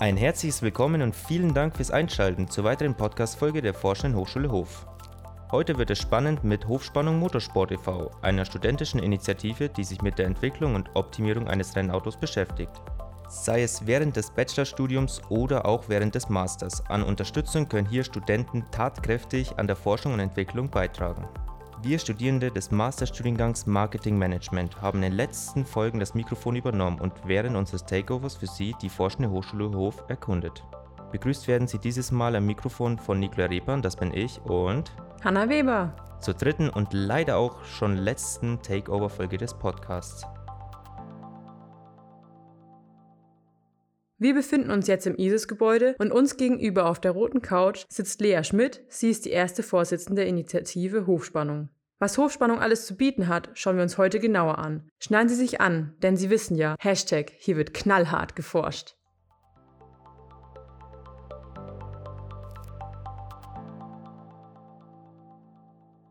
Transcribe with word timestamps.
Ein 0.00 0.16
herzliches 0.16 0.62
Willkommen 0.62 1.02
und 1.02 1.16
vielen 1.16 1.54
Dank 1.54 1.74
fürs 1.74 1.90
Einschalten 1.90 2.46
zur 2.46 2.62
weiteren 2.62 2.94
Podcast-Folge 2.94 3.60
der 3.62 3.74
Forschenden 3.74 4.16
Hochschule 4.16 4.48
Hof. 4.48 4.86
Heute 5.50 5.76
wird 5.76 5.90
es 5.90 5.98
spannend 5.98 6.44
mit 6.44 6.68
Hofspannung 6.68 7.18
Motorsport 7.18 7.72
e.V., 7.72 8.12
einer 8.22 8.44
studentischen 8.44 9.02
Initiative, 9.02 9.68
die 9.68 9.82
sich 9.82 10.00
mit 10.00 10.16
der 10.16 10.26
Entwicklung 10.26 10.76
und 10.76 10.88
Optimierung 10.94 11.48
eines 11.48 11.74
Rennautos 11.74 12.16
beschäftigt. 12.16 12.70
Sei 13.28 13.64
es 13.64 13.88
während 13.88 14.14
des 14.14 14.30
Bachelorstudiums 14.30 15.20
oder 15.30 15.66
auch 15.66 15.88
während 15.88 16.14
des 16.14 16.28
Masters. 16.28 16.80
An 16.88 17.02
Unterstützung 17.02 17.68
können 17.68 17.88
hier 17.88 18.04
Studenten 18.04 18.64
tatkräftig 18.70 19.58
an 19.58 19.66
der 19.66 19.74
Forschung 19.74 20.12
und 20.12 20.20
Entwicklung 20.20 20.70
beitragen. 20.70 21.26
Wir 21.80 22.00
Studierende 22.00 22.50
des 22.50 22.72
Masterstudiengangs 22.72 23.66
Marketing 23.66 24.18
Management 24.18 24.82
haben 24.82 24.98
in 24.98 25.10
den 25.10 25.12
letzten 25.12 25.64
Folgen 25.64 26.00
das 26.00 26.12
Mikrofon 26.12 26.56
übernommen 26.56 27.00
und 27.00 27.12
während 27.24 27.56
unseres 27.56 27.84
Takeovers 27.84 28.34
für 28.34 28.48
Sie 28.48 28.74
die 28.82 28.88
Forschende 28.88 29.30
Hochschule 29.30 29.70
Hof 29.70 30.02
erkundet. 30.08 30.64
Begrüßt 31.12 31.46
werden 31.46 31.68
Sie 31.68 31.78
dieses 31.78 32.10
Mal 32.10 32.34
am 32.34 32.46
Mikrofon 32.46 32.98
von 32.98 33.20
Nikola 33.20 33.46
Repan, 33.46 33.80
das 33.80 33.94
bin 33.94 34.12
ich, 34.12 34.40
und 34.42 34.90
Hanna 35.22 35.48
Weber. 35.48 35.92
Zur 36.20 36.34
dritten 36.34 36.68
und 36.68 36.92
leider 36.92 37.36
auch 37.36 37.64
schon 37.64 37.96
letzten 37.96 38.60
Takeover-Folge 38.60 39.38
des 39.38 39.54
Podcasts. 39.54 40.26
Wir 44.20 44.34
befinden 44.34 44.72
uns 44.72 44.88
jetzt 44.88 45.06
im 45.06 45.14
ISIS-Gebäude 45.14 45.94
und 46.00 46.10
uns 46.10 46.36
gegenüber 46.36 46.86
auf 46.86 47.00
der 47.00 47.12
roten 47.12 47.40
Couch 47.40 47.84
sitzt 47.88 48.20
Lea 48.20 48.42
Schmidt. 48.42 48.82
Sie 48.88 49.10
ist 49.10 49.26
die 49.26 49.30
erste 49.30 49.62
Vorsitzende 49.62 50.22
der 50.22 50.28
Initiative 50.28 51.06
Hofspannung. 51.06 51.68
Was 52.00 52.18
Hofspannung 52.18 52.58
alles 52.58 52.84
zu 52.84 52.96
bieten 52.96 53.28
hat, 53.28 53.50
schauen 53.54 53.76
wir 53.76 53.84
uns 53.84 53.96
heute 53.96 54.18
genauer 54.18 54.58
an. 54.58 54.90
Schneiden 54.98 55.28
Sie 55.28 55.36
sich 55.36 55.60
an, 55.60 55.94
denn 56.02 56.16
Sie 56.16 56.30
wissen 56.30 56.56
ja, 56.56 56.74
Hashtag, 56.80 57.32
hier 57.38 57.56
wird 57.56 57.74
knallhart 57.74 58.34
geforscht. 58.34 58.96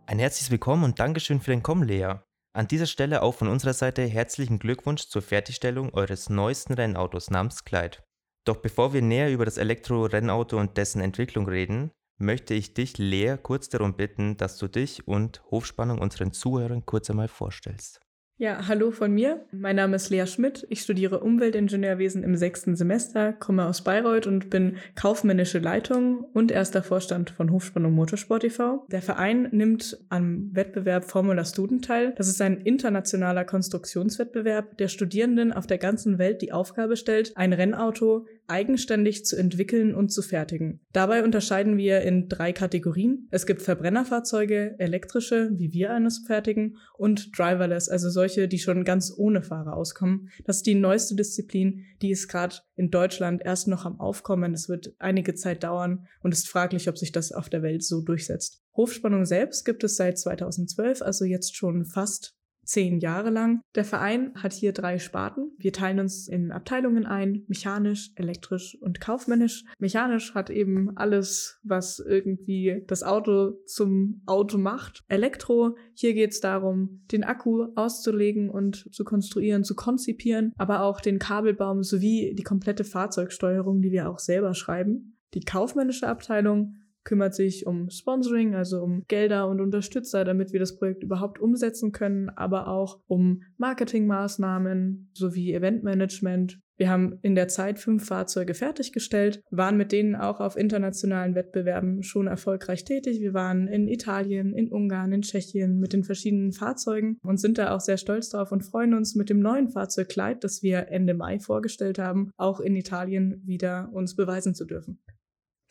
Ein 0.05 0.19
herzliches 0.19 0.49
Willkommen 0.49 0.85
und 0.85 0.97
Dankeschön 0.97 1.41
für 1.41 1.51
den 1.51 1.61
Kommen, 1.61 1.83
Lea. 1.83 2.13
An 2.57 2.67
dieser 2.67 2.87
Stelle 2.87 3.21
auch 3.21 3.35
von 3.35 3.49
unserer 3.49 3.73
Seite 3.73 4.01
herzlichen 4.01 4.57
Glückwunsch 4.57 5.09
zur 5.09 5.21
Fertigstellung 5.21 5.93
eures 5.93 6.27
neuesten 6.27 6.73
Rennautos 6.73 7.29
namens 7.29 7.65
Clyde. 7.65 7.99
Doch 8.45 8.57
bevor 8.57 8.93
wir 8.93 9.03
näher 9.03 9.31
über 9.31 9.45
das 9.45 9.57
Elektro-Rennauto 9.57 10.57
und 10.57 10.75
dessen 10.75 10.99
Entwicklung 10.99 11.47
reden, 11.47 11.91
möchte 12.17 12.55
ich 12.55 12.73
dich, 12.73 12.97
Lea, 12.97 13.35
kurz 13.39 13.69
darum 13.69 13.95
bitten, 13.95 14.37
dass 14.37 14.57
du 14.57 14.67
dich 14.67 15.07
und 15.07 15.43
Hofspannung 15.51 15.99
unseren 15.99 16.31
Zuhörern 16.31 16.83
kurz 16.83 17.11
einmal 17.11 17.27
vorstellst. 17.27 18.01
Ja, 18.39 18.67
hallo 18.67 18.91
von 18.91 19.11
mir. 19.11 19.43
Mein 19.51 19.77
Name 19.77 19.95
ist 19.95 20.11
Lea 20.11 20.27
Schmidt. 20.27 20.67
Ich 20.69 20.81
studiere 20.81 21.21
Umweltingenieurwesen 21.21 22.21
im 22.21 22.35
sechsten 22.35 22.75
Semester, 22.75 23.33
komme 23.33 23.65
aus 23.65 23.83
Bayreuth 23.83 24.27
und 24.27 24.51
bin 24.51 24.75
kaufmännische 24.93 25.57
Leitung 25.57 26.23
und 26.33 26.51
erster 26.51 26.83
Vorstand 26.83 27.31
von 27.31 27.51
Hofspannung 27.51 27.93
Motorsport 27.93 28.43
e.V. 28.43 28.85
Der 28.91 29.01
Verein 29.01 29.49
nimmt 29.51 29.97
am 30.09 30.51
Wettbewerb 30.53 31.05
Formula 31.05 31.45
Student 31.45 31.85
teil. 31.85 32.13
Das 32.15 32.27
ist 32.27 32.39
ein 32.39 32.57
internationaler 32.57 33.43
Konstruktionswettbewerb, 33.43 34.77
der 34.77 34.89
Studierenden 34.89 35.51
auf 35.51 35.65
der 35.65 35.79
ganzen 35.79 36.19
Welt 36.19 36.43
die 36.43 36.51
Aufgabe 36.51 36.95
stellt, 36.95 37.35
ein 37.35 37.53
Rennauto 37.53 38.27
eigenständig 38.47 39.25
zu 39.25 39.35
entwickeln 39.35 39.93
und 39.93 40.09
zu 40.09 40.21
fertigen. 40.21 40.79
Dabei 40.93 41.23
unterscheiden 41.23 41.77
wir 41.77 42.01
in 42.01 42.29
drei 42.29 42.53
Kategorien. 42.53 43.27
Es 43.31 43.45
gibt 43.45 43.61
Verbrennerfahrzeuge, 43.61 44.75
elektrische, 44.79 45.51
wie 45.53 45.73
wir 45.73 45.93
eines 45.93 46.23
fertigen, 46.25 46.77
und 46.97 47.37
driverless, 47.37 47.89
also 47.89 48.09
solche, 48.09 48.47
die 48.47 48.59
schon 48.59 48.83
ganz 48.83 49.13
ohne 49.15 49.41
Fahrer 49.41 49.75
auskommen. 49.75 50.29
Das 50.45 50.57
ist 50.57 50.67
die 50.67 50.75
neueste 50.75 51.15
Disziplin, 51.15 51.85
die 52.01 52.11
ist 52.11 52.27
gerade 52.27 52.57
in 52.75 52.89
Deutschland 52.89 53.41
erst 53.43 53.67
noch 53.67 53.85
am 53.85 53.99
Aufkommen. 53.99 54.53
Es 54.53 54.69
wird 54.69 54.93
einige 54.99 55.35
Zeit 55.35 55.63
dauern 55.63 56.07
und 56.21 56.33
ist 56.33 56.47
fraglich, 56.47 56.89
ob 56.89 56.97
sich 56.97 57.11
das 57.11 57.31
auf 57.31 57.49
der 57.49 57.61
Welt 57.61 57.83
so 57.83 58.01
durchsetzt. 58.01 58.63
Hofspannung 58.75 59.25
selbst 59.25 59.65
gibt 59.65 59.83
es 59.83 59.95
seit 59.95 60.19
2012, 60.19 61.01
also 61.01 61.25
jetzt 61.25 61.55
schon 61.55 61.83
fast 61.83 62.36
zehn 62.67 62.99
Jahre 62.99 63.29
lang. 63.29 63.61
Der 63.75 63.85
Verein 63.85 64.33
hat 64.35 64.53
hier 64.53 64.73
drei 64.73 64.99
Sparten. 64.99 65.51
Wir 65.57 65.73
teilen 65.73 65.99
uns 65.99 66.27
in 66.27 66.51
Abteilungen 66.51 67.05
ein, 67.05 67.43
mechanisch, 67.47 68.11
elektrisch 68.15 68.77
und 68.81 68.99
kaufmännisch. 68.99 69.63
Mechanisch 69.79 70.35
hat 70.35 70.49
eben 70.49 70.95
alles, 70.97 71.59
was 71.63 71.99
irgendwie 71.99 72.83
das 72.87 73.03
Auto 73.03 73.53
zum 73.65 74.21
Auto 74.25 74.57
macht. 74.57 75.03
Elektro, 75.07 75.77
hier 75.93 76.13
geht 76.13 76.31
es 76.31 76.41
darum, 76.41 77.01
den 77.11 77.23
Akku 77.23 77.67
auszulegen 77.75 78.49
und 78.49 78.93
zu 78.93 79.03
konstruieren, 79.03 79.63
zu 79.63 79.75
konzipieren, 79.75 80.53
aber 80.57 80.81
auch 80.81 80.99
den 80.99 81.19
Kabelbaum 81.19 81.83
sowie 81.83 82.35
die 82.35 82.43
komplette 82.43 82.83
Fahrzeugsteuerung, 82.83 83.81
die 83.81 83.91
wir 83.91 84.09
auch 84.09 84.19
selber 84.19 84.53
schreiben. 84.53 85.17
Die 85.33 85.41
kaufmännische 85.41 86.07
Abteilung 86.07 86.75
kümmert 87.07 87.33
sich 87.33 87.65
um 87.65 87.89
Sponsoring, 87.89 88.53
also 88.53 88.81
um 88.83 89.05
Gelder 89.07 89.47
und 89.47 89.61
Unterstützer, 89.61 90.25
damit 90.25 90.51
wir 90.51 90.59
das 90.59 90.77
Projekt 90.77 91.03
überhaupt 91.03 91.39
umsetzen 91.39 91.93
können, 91.93 92.29
aber 92.29 92.67
auch 92.67 92.99
um 93.07 93.43
Marketingmaßnahmen 93.55 95.09
sowie 95.13 95.53
Eventmanagement. 95.53 96.59
Wir 96.75 96.89
haben 96.89 97.17
in 97.21 97.33
der 97.33 97.47
Zeit 97.47 97.79
fünf 97.79 98.05
Fahrzeuge 98.05 98.53
fertiggestellt, 98.53 99.41
waren 99.49 99.77
mit 99.77 99.93
denen 99.93 100.15
auch 100.15 100.41
auf 100.41 100.57
internationalen 100.57 101.33
Wettbewerben 101.33 102.03
schon 102.03 102.27
erfolgreich 102.27 102.83
tätig. 102.83 103.21
Wir 103.21 103.33
waren 103.33 103.69
in 103.69 103.87
Italien, 103.87 104.53
in 104.53 104.69
Ungarn, 104.69 105.13
in 105.13 105.21
Tschechien 105.21 105.79
mit 105.79 105.93
den 105.93 106.03
verschiedenen 106.03 106.51
Fahrzeugen 106.51 107.19
und 107.23 107.39
sind 107.39 107.57
da 107.57 107.73
auch 107.73 107.79
sehr 107.79 107.97
stolz 107.97 108.29
drauf 108.29 108.51
und 108.51 108.65
freuen 108.65 108.93
uns 108.93 109.15
mit 109.15 109.29
dem 109.29 109.39
neuen 109.39 109.69
Fahrzeug 109.69 110.09
Kleid, 110.09 110.43
das 110.43 110.61
wir 110.61 110.89
Ende 110.89 111.13
Mai 111.13 111.39
vorgestellt 111.39 111.99
haben, 111.99 112.31
auch 112.35 112.59
in 112.59 112.75
Italien 112.75 113.41
wieder 113.45 113.89
uns 113.93 114.13
beweisen 114.13 114.53
zu 114.53 114.65
dürfen. 114.65 114.99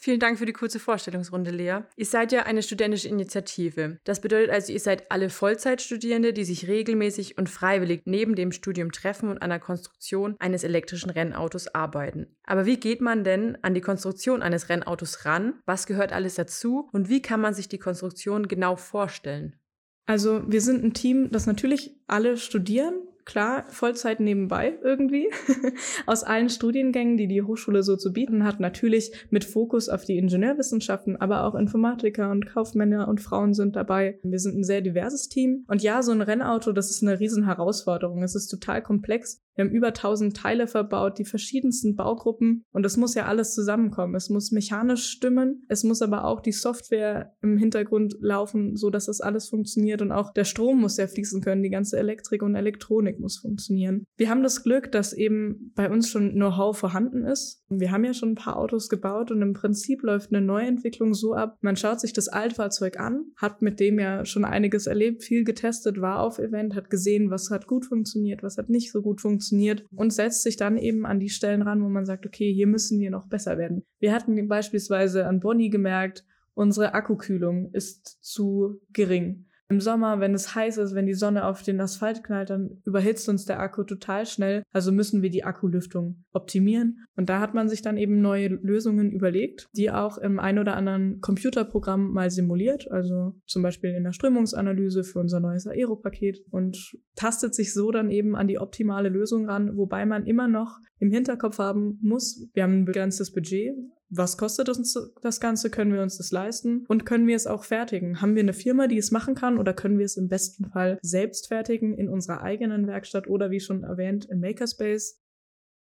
Vielen 0.07 0.21
Dank 0.21 0.39
für 0.39 0.47
die 0.47 0.53
kurze 0.53 0.79
Vorstellungsrunde, 0.79 1.51
Lea. 1.51 1.79
Ihr 1.97 2.07
seid 2.07 2.31
ja 2.31 2.45
eine 2.45 2.63
studentische 2.63 3.09
Initiative. 3.09 3.99
Das 4.05 4.21
bedeutet 4.21 4.51
also, 4.51 4.73
ihr 4.73 4.79
seid 4.79 5.11
alle 5.11 5.31
Vollzeitstudierende, 5.31 6.33
die 6.33 6.45
sich 6.45 6.69
regelmäßig 6.69 7.39
und 7.39 7.51
freiwillig 7.51 8.03
neben 8.05 8.37
dem 8.37 8.53
Studium 8.53 8.93
treffen 8.93 9.29
und 9.29 9.43
an 9.43 9.51
der 9.51 9.59
Konstruktion 9.59 10.37
eines 10.39 10.63
elektrischen 10.63 11.11
Rennautos 11.11 11.75
arbeiten. 11.75 12.29
Aber 12.45 12.67
wie 12.67 12.77
geht 12.77 13.01
man 13.01 13.25
denn 13.25 13.59
an 13.63 13.75
die 13.75 13.81
Konstruktion 13.81 14.43
eines 14.43 14.69
Rennautos 14.69 15.25
ran? 15.25 15.55
Was 15.67 15.89
gehört 15.89 16.13
alles 16.13 16.37
dazu? 16.37 16.89
Und 16.93 17.09
wie 17.09 17.21
kann 17.21 17.41
man 17.41 17.53
sich 17.53 17.69
die 17.69 17.81
Konstruktion 17.81 18.47
genau 18.47 18.77
vorstellen? 18.77 19.59
Also 20.07 20.45
wir 20.47 20.61
sind 20.61 20.85
ein 20.85 20.95
Team, 20.95 21.33
das 21.33 21.47
natürlich 21.47 21.99
alle 22.07 22.37
studieren, 22.37 22.95
klar, 23.27 23.65
Vollzeit 23.69 24.21
nebenbei 24.21 24.79
irgendwie, 24.83 25.29
aus 26.07 26.25
allen 26.25 26.49
Studiengängen, 26.49 27.19
die 27.19 27.27
die 27.27 27.43
Hochschule 27.43 27.83
so 27.83 27.97
zu 27.97 28.13
bieten 28.13 28.45
hat, 28.45 28.61
natürlich 28.61 29.13
mit 29.31 29.45
Fokus 29.45 29.89
auf 29.91 30.05
die 30.05 30.17
Ingenieurwissenschaften, 30.17 31.17
aber 31.17 31.45
auch 31.45 31.55
Informatiker 31.55 32.31
und 32.31 32.47
Kaufmänner 32.47 33.09
und 33.09 33.21
Frauen 33.21 33.53
sind 33.53 33.77
dabei. 33.77 34.19
Wir 34.23 34.39
sind 34.39 34.57
ein 34.57 34.65
sehr 34.65 34.81
diverses 34.81 35.29
Team. 35.29 35.65
Und 35.69 35.83
ja, 35.83 36.03
so 36.03 36.13
ein 36.13 36.23
Rennauto, 36.23 36.73
das 36.73 36.91
ist 36.91 37.03
eine 37.03 37.21
riesen 37.21 37.45
Herausforderung. 37.45 38.23
Es 38.23 38.35
ist 38.35 38.49
total 38.49 38.81
komplex. 38.83 39.43
Wir 39.57 39.65
haben 39.65 39.73
über 39.73 39.89
1000 39.89 40.37
Teile 40.37 40.67
verbaut, 40.67 41.19
die 41.19 41.25
verschiedensten 41.25 41.97
Baugruppen 41.97 42.65
und 42.73 42.85
es 42.85 42.99
muss 42.99 43.15
ja 43.15 43.25
alles 43.25 43.55
zusammenkommen. 43.55 44.15
Es 44.15 44.29
muss 44.29 44.53
mechanisch 44.53 45.09
stimmen, 45.09 45.65
es 45.69 45.83
muss 45.83 46.03
aber 46.03 46.25
auch 46.25 46.41
die 46.41 46.53
Software 46.53 47.35
im 47.41 47.57
Hintergrund 47.57 48.17
laufen, 48.21 48.77
so 48.77 48.91
dass 48.91 49.07
das 49.07 49.23
alles 49.23 49.49
funktioniert 49.49 50.03
und 50.03 50.13
auch 50.13 50.33
der 50.35 50.45
Strom 50.45 50.83
muss 50.83 50.99
ja 50.99 51.07
fließen 51.07 51.41
können, 51.41 51.63
die 51.63 51.71
ganze 51.71 51.99
Elektrik 51.99 52.43
und 52.43 52.55
Elektronik 52.55 53.16
muss 53.21 53.39
funktionieren. 53.39 54.05
Wir 54.17 54.31
haben 54.31 54.43
das 54.43 54.63
Glück, 54.63 54.91
dass 54.93 55.13
eben 55.13 55.73
bei 55.75 55.91
uns 55.91 56.09
schon 56.09 56.33
Know-how 56.33 56.77
vorhanden 56.77 57.25
ist. 57.25 57.63
Wir 57.69 57.91
haben 57.91 58.05
ja 58.05 58.15
schon 58.15 58.31
ein 58.31 58.37
paar 58.37 58.57
Autos 58.57 58.89
gebaut 58.89 59.31
und 59.31 59.43
im 59.43 59.53
Prinzip 59.53 60.03
läuft 60.03 60.33
eine 60.33 60.45
Neuentwicklung 60.45 61.15
so 61.15 61.35
ab, 61.35 61.59
man 61.61 61.77
schaut 61.77 62.01
sich 62.01 62.13
das 62.13 62.29
Altfahrzeug 62.29 62.99
an, 62.99 63.27
hat 63.37 63.63
mit 63.63 63.81
dem 63.81 63.99
ja 63.99 64.25
schon 64.25 64.45
einiges 64.45 64.87
erlebt, 64.87 65.25
viel 65.25 65.45
getestet, 65.45 66.01
war 66.01 66.21
auf 66.21 66.39
Event, 66.39 66.75
hat 66.75 66.91
gesehen, 66.91 67.31
was 67.31 67.51
hat 67.51 67.67
gut 67.67 67.87
funktioniert, 67.87 68.43
was 68.43 68.59
hat 68.59 68.69
nicht 68.69 68.93
so 68.93 69.03
gut 69.03 69.21
funktioniert 69.21 69.37
funktioniert 69.57 69.85
und 69.95 70.13
setzt 70.13 70.43
sich 70.43 70.57
dann 70.57 70.77
eben 70.79 71.07
an 71.07 71.21
die 71.21 71.29
Stellen 71.29 71.63
ran, 71.63 71.83
wo 71.83 71.89
man 71.89 72.07
sagt, 72.07 72.27
okay, 72.27 72.53
hier 72.53 72.67
müssen 72.67 73.01
wir 73.01 73.11
noch 73.11 73.29
besser 73.29 73.59
werden. 73.59 73.83
Wir 73.99 74.13
hatten 74.13 74.49
beispielsweise 74.49 75.27
an 75.27 75.41
Bonnie 75.41 75.71
gemerkt, 75.71 76.25
unsere 76.55 76.95
Akkukühlung 76.95 77.71
ist 77.73 78.19
zu 78.23 78.81
gering. 78.93 79.46
Im 79.69 79.81
Sommer, 79.81 80.21
wenn 80.21 80.33
es 80.33 80.55
heiß 80.55 80.79
ist, 80.79 80.95
wenn 80.95 81.07
die 81.07 81.15
Sonne 81.15 81.45
auf 81.45 81.63
den 81.63 81.81
Asphalt 81.81 82.23
knallt, 82.23 82.51
dann 82.51 82.81
überhitzt 82.85 83.29
uns 83.29 83.47
der 83.47 83.59
Akku 83.59 83.83
total 83.83 84.25
schnell. 84.25 84.63
Also 84.73 84.93
müssen 84.93 85.23
wir 85.23 85.31
die 85.31 85.43
Akkulüftung 85.43 86.25
optimieren. 86.33 87.05
Und 87.17 87.29
da 87.29 87.41
hat 87.41 87.53
man 87.53 87.69
sich 87.69 87.83
dann 87.83 87.97
eben 87.97 88.21
neue 88.21 88.49
Lösungen 88.49 89.11
überlegt, 89.11 89.67
die 89.73 89.91
auch 89.91 90.19
im 90.19 90.39
ein 90.39 90.61
oder 90.61 90.77
anderen 90.77 91.21
Computerprogramm 91.21 92.13
mal 92.13 92.31
simuliert. 92.31 92.89
Also 92.93 93.35
zum 93.47 93.63
Beispiel 93.63 93.91
in 93.91 94.05
der 94.05 94.13
Strömungsanalyse 94.13 95.03
für 95.03 95.19
unser 95.19 95.41
neues 95.41 95.67
Aero-Paket 95.67 96.45
und 96.51 96.97
tastet 97.17 97.55
sich 97.55 97.75
so 97.75 97.91
dann 97.91 98.11
eben 98.11 98.37
an 98.37 98.47
die 98.47 98.61
optimale 98.61 99.09
Lösung 99.09 99.49
ran, 99.49 99.77
wobei 99.77 100.07
man 100.07 100.27
immer 100.27 100.47
noch 100.47 100.79
im 100.99 101.11
Hinterkopf 101.11 101.59
haben 101.59 101.99
muss, 102.03 102.49
wir 102.55 102.63
haben 102.63 102.81
ein 102.81 102.85
begrenztes 102.85 103.33
Budget, 103.33 103.75
was 104.09 104.39
kostet 104.39 104.69
uns 104.69 104.97
das 105.21 105.41
Ganze? 105.41 105.71
Können 105.71 105.93
wir 105.93 106.03
uns 106.03 106.17
das 106.17 106.31
leisten? 106.31 106.85
Und 106.89 107.07
können 107.07 107.27
wir 107.27 107.37
es 107.37 107.47
auch 107.47 107.65
fertigen? 107.65 108.21
Haben 108.21 108.35
wir 108.35 108.43
eine 108.43 108.53
Firma, 108.53 108.87
die 108.87 108.99
es 108.99 109.11
machen 109.11 109.35
kann 109.35 109.59
oder 109.59 109.75
können 109.75 109.99
wir 109.99 110.05
es 110.05 110.17
im 110.17 110.29
besten 110.29 110.67
Fall 110.67 110.99
selbst 111.03 111.49
fertigen 111.49 111.95
in 111.95 112.09
unserer 112.09 112.43
eigenen 112.43 112.87
Werkstatt 112.87 113.27
oder 113.27 113.51
wie 113.51 113.61
schon 113.61 113.83
erwähnt 113.83 114.27
im 114.31 114.41
Makerspace? 114.41 115.21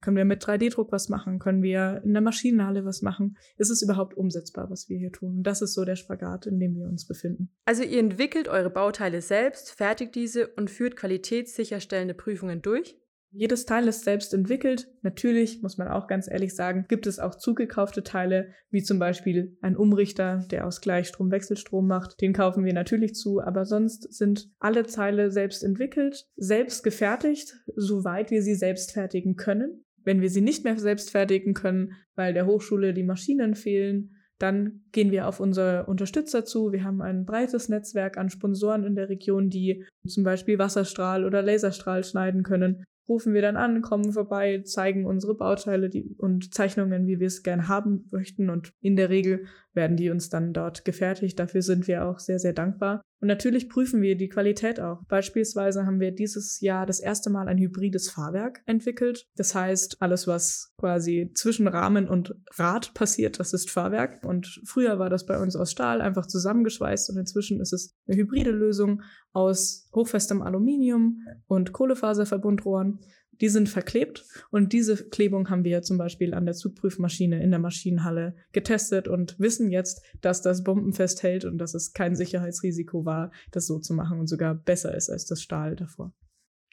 Können 0.00 0.18
wir 0.18 0.26
mit 0.26 0.44
3D-Druck 0.44 0.92
was 0.92 1.08
machen? 1.08 1.38
Können 1.38 1.62
wir 1.62 2.02
in 2.04 2.12
der 2.12 2.20
Maschinenhalle 2.20 2.84
was 2.84 3.00
machen? 3.00 3.38
Ist 3.56 3.70
es 3.70 3.80
überhaupt 3.80 4.14
umsetzbar, 4.14 4.68
was 4.68 4.90
wir 4.90 4.98
hier 4.98 5.10
tun? 5.10 5.42
Das 5.42 5.62
ist 5.62 5.72
so 5.72 5.86
der 5.86 5.96
Spagat, 5.96 6.44
in 6.44 6.58
dem 6.60 6.76
wir 6.76 6.86
uns 6.86 7.06
befinden. 7.06 7.48
Also 7.64 7.84
ihr 7.84 8.00
entwickelt 8.00 8.48
eure 8.48 8.68
Bauteile 8.68 9.22
selbst, 9.22 9.70
fertigt 9.70 10.14
diese 10.14 10.48
und 10.48 10.70
führt 10.70 10.96
qualitätssicherstellende 10.96 12.12
Prüfungen 12.12 12.60
durch? 12.60 12.98
Jedes 13.36 13.66
Teil 13.66 13.88
ist 13.88 14.04
selbst 14.04 14.32
entwickelt. 14.32 14.86
Natürlich, 15.02 15.60
muss 15.60 15.76
man 15.76 15.88
auch 15.88 16.06
ganz 16.06 16.30
ehrlich 16.30 16.54
sagen, 16.54 16.84
gibt 16.88 17.08
es 17.08 17.18
auch 17.18 17.34
zugekaufte 17.34 18.04
Teile, 18.04 18.52
wie 18.70 18.84
zum 18.84 19.00
Beispiel 19.00 19.56
ein 19.60 19.76
Umrichter, 19.76 20.46
der 20.52 20.64
aus 20.68 20.80
Gleichstrom 20.80 21.32
Wechselstrom 21.32 21.88
macht. 21.88 22.20
Den 22.20 22.32
kaufen 22.32 22.64
wir 22.64 22.72
natürlich 22.72 23.16
zu, 23.16 23.40
aber 23.40 23.64
sonst 23.64 24.14
sind 24.14 24.48
alle 24.60 24.84
Teile 24.84 25.32
selbst 25.32 25.64
entwickelt, 25.64 26.28
selbst 26.36 26.84
gefertigt, 26.84 27.56
soweit 27.74 28.30
wir 28.30 28.40
sie 28.40 28.54
selbst 28.54 28.92
fertigen 28.92 29.34
können. 29.34 29.84
Wenn 30.04 30.20
wir 30.20 30.30
sie 30.30 30.40
nicht 30.40 30.62
mehr 30.62 30.78
selbst 30.78 31.10
fertigen 31.10 31.54
können, 31.54 31.94
weil 32.14 32.34
der 32.34 32.46
Hochschule 32.46 32.94
die 32.94 33.02
Maschinen 33.02 33.56
fehlen, 33.56 34.14
dann 34.38 34.84
gehen 34.92 35.10
wir 35.10 35.26
auf 35.26 35.40
unsere 35.40 35.86
Unterstützer 35.86 36.44
zu. 36.44 36.70
Wir 36.70 36.84
haben 36.84 37.02
ein 37.02 37.24
breites 37.24 37.68
Netzwerk 37.68 38.16
an 38.16 38.30
Sponsoren 38.30 38.84
in 38.84 38.94
der 38.94 39.08
Region, 39.08 39.48
die 39.48 39.84
zum 40.06 40.22
Beispiel 40.22 40.58
Wasserstrahl 40.60 41.24
oder 41.24 41.42
Laserstrahl 41.42 42.04
schneiden 42.04 42.44
können 42.44 42.84
rufen 43.08 43.34
wir 43.34 43.42
dann 43.42 43.56
an, 43.56 43.82
kommen 43.82 44.12
vorbei, 44.12 44.62
zeigen 44.64 45.06
unsere 45.06 45.34
Bauteile 45.34 45.90
die, 45.90 46.14
und 46.18 46.54
Zeichnungen, 46.54 47.06
wie 47.06 47.20
wir 47.20 47.26
es 47.26 47.42
gerne 47.42 47.68
haben 47.68 48.08
möchten. 48.10 48.50
Und 48.50 48.72
in 48.80 48.96
der 48.96 49.10
Regel 49.10 49.46
werden 49.74 49.96
die 49.96 50.10
uns 50.10 50.28
dann 50.28 50.52
dort 50.52 50.84
gefertigt. 50.84 51.38
Dafür 51.38 51.62
sind 51.62 51.86
wir 51.86 52.06
auch 52.06 52.18
sehr, 52.18 52.38
sehr 52.38 52.52
dankbar. 52.52 53.02
Und 53.20 53.28
natürlich 53.28 53.70
prüfen 53.70 54.02
wir 54.02 54.16
die 54.16 54.28
Qualität 54.28 54.80
auch. 54.80 55.02
Beispielsweise 55.08 55.86
haben 55.86 55.98
wir 55.98 56.12
dieses 56.12 56.60
Jahr 56.60 56.84
das 56.84 57.00
erste 57.00 57.30
Mal 57.30 57.48
ein 57.48 57.56
hybrides 57.56 58.10
Fahrwerk 58.10 58.60
entwickelt. 58.66 59.26
Das 59.36 59.54
heißt, 59.54 59.96
alles, 60.00 60.26
was 60.26 60.74
quasi 60.78 61.30
zwischen 61.34 61.66
Rahmen 61.66 62.06
und 62.06 62.34
Rad 62.56 62.92
passiert, 62.92 63.40
das 63.40 63.54
ist 63.54 63.70
Fahrwerk. 63.70 64.22
Und 64.24 64.60
früher 64.66 64.98
war 64.98 65.08
das 65.08 65.24
bei 65.24 65.38
uns 65.38 65.56
aus 65.56 65.70
Stahl 65.70 66.02
einfach 66.02 66.26
zusammengeschweißt 66.26 67.10
und 67.10 67.16
inzwischen 67.16 67.60
ist 67.60 67.72
es 67.72 67.94
eine 68.06 68.18
hybride 68.18 68.50
Lösung 68.50 69.02
aus 69.32 69.88
hochfestem 69.94 70.42
Aluminium 70.42 71.20
und 71.46 71.72
Kohlefaserverbundrohren. 71.72 73.00
Die 73.40 73.48
sind 73.48 73.68
verklebt 73.68 74.24
und 74.50 74.72
diese 74.72 74.96
Klebung 75.08 75.50
haben 75.50 75.64
wir 75.64 75.82
zum 75.82 75.98
Beispiel 75.98 76.34
an 76.34 76.44
der 76.44 76.54
Zugprüfmaschine 76.54 77.42
in 77.42 77.50
der 77.50 77.60
Maschinenhalle 77.60 78.36
getestet 78.52 79.08
und 79.08 79.38
wissen 79.38 79.70
jetzt, 79.70 80.02
dass 80.20 80.42
das 80.42 80.64
bombenfest 80.64 81.22
hält 81.22 81.44
und 81.44 81.58
dass 81.58 81.74
es 81.74 81.92
kein 81.92 82.16
Sicherheitsrisiko 82.16 83.04
war, 83.04 83.32
das 83.50 83.66
so 83.66 83.78
zu 83.78 83.94
machen 83.94 84.20
und 84.20 84.28
sogar 84.28 84.54
besser 84.54 84.94
ist 84.94 85.10
als 85.10 85.26
das 85.26 85.42
Stahl 85.42 85.76
davor. 85.76 86.12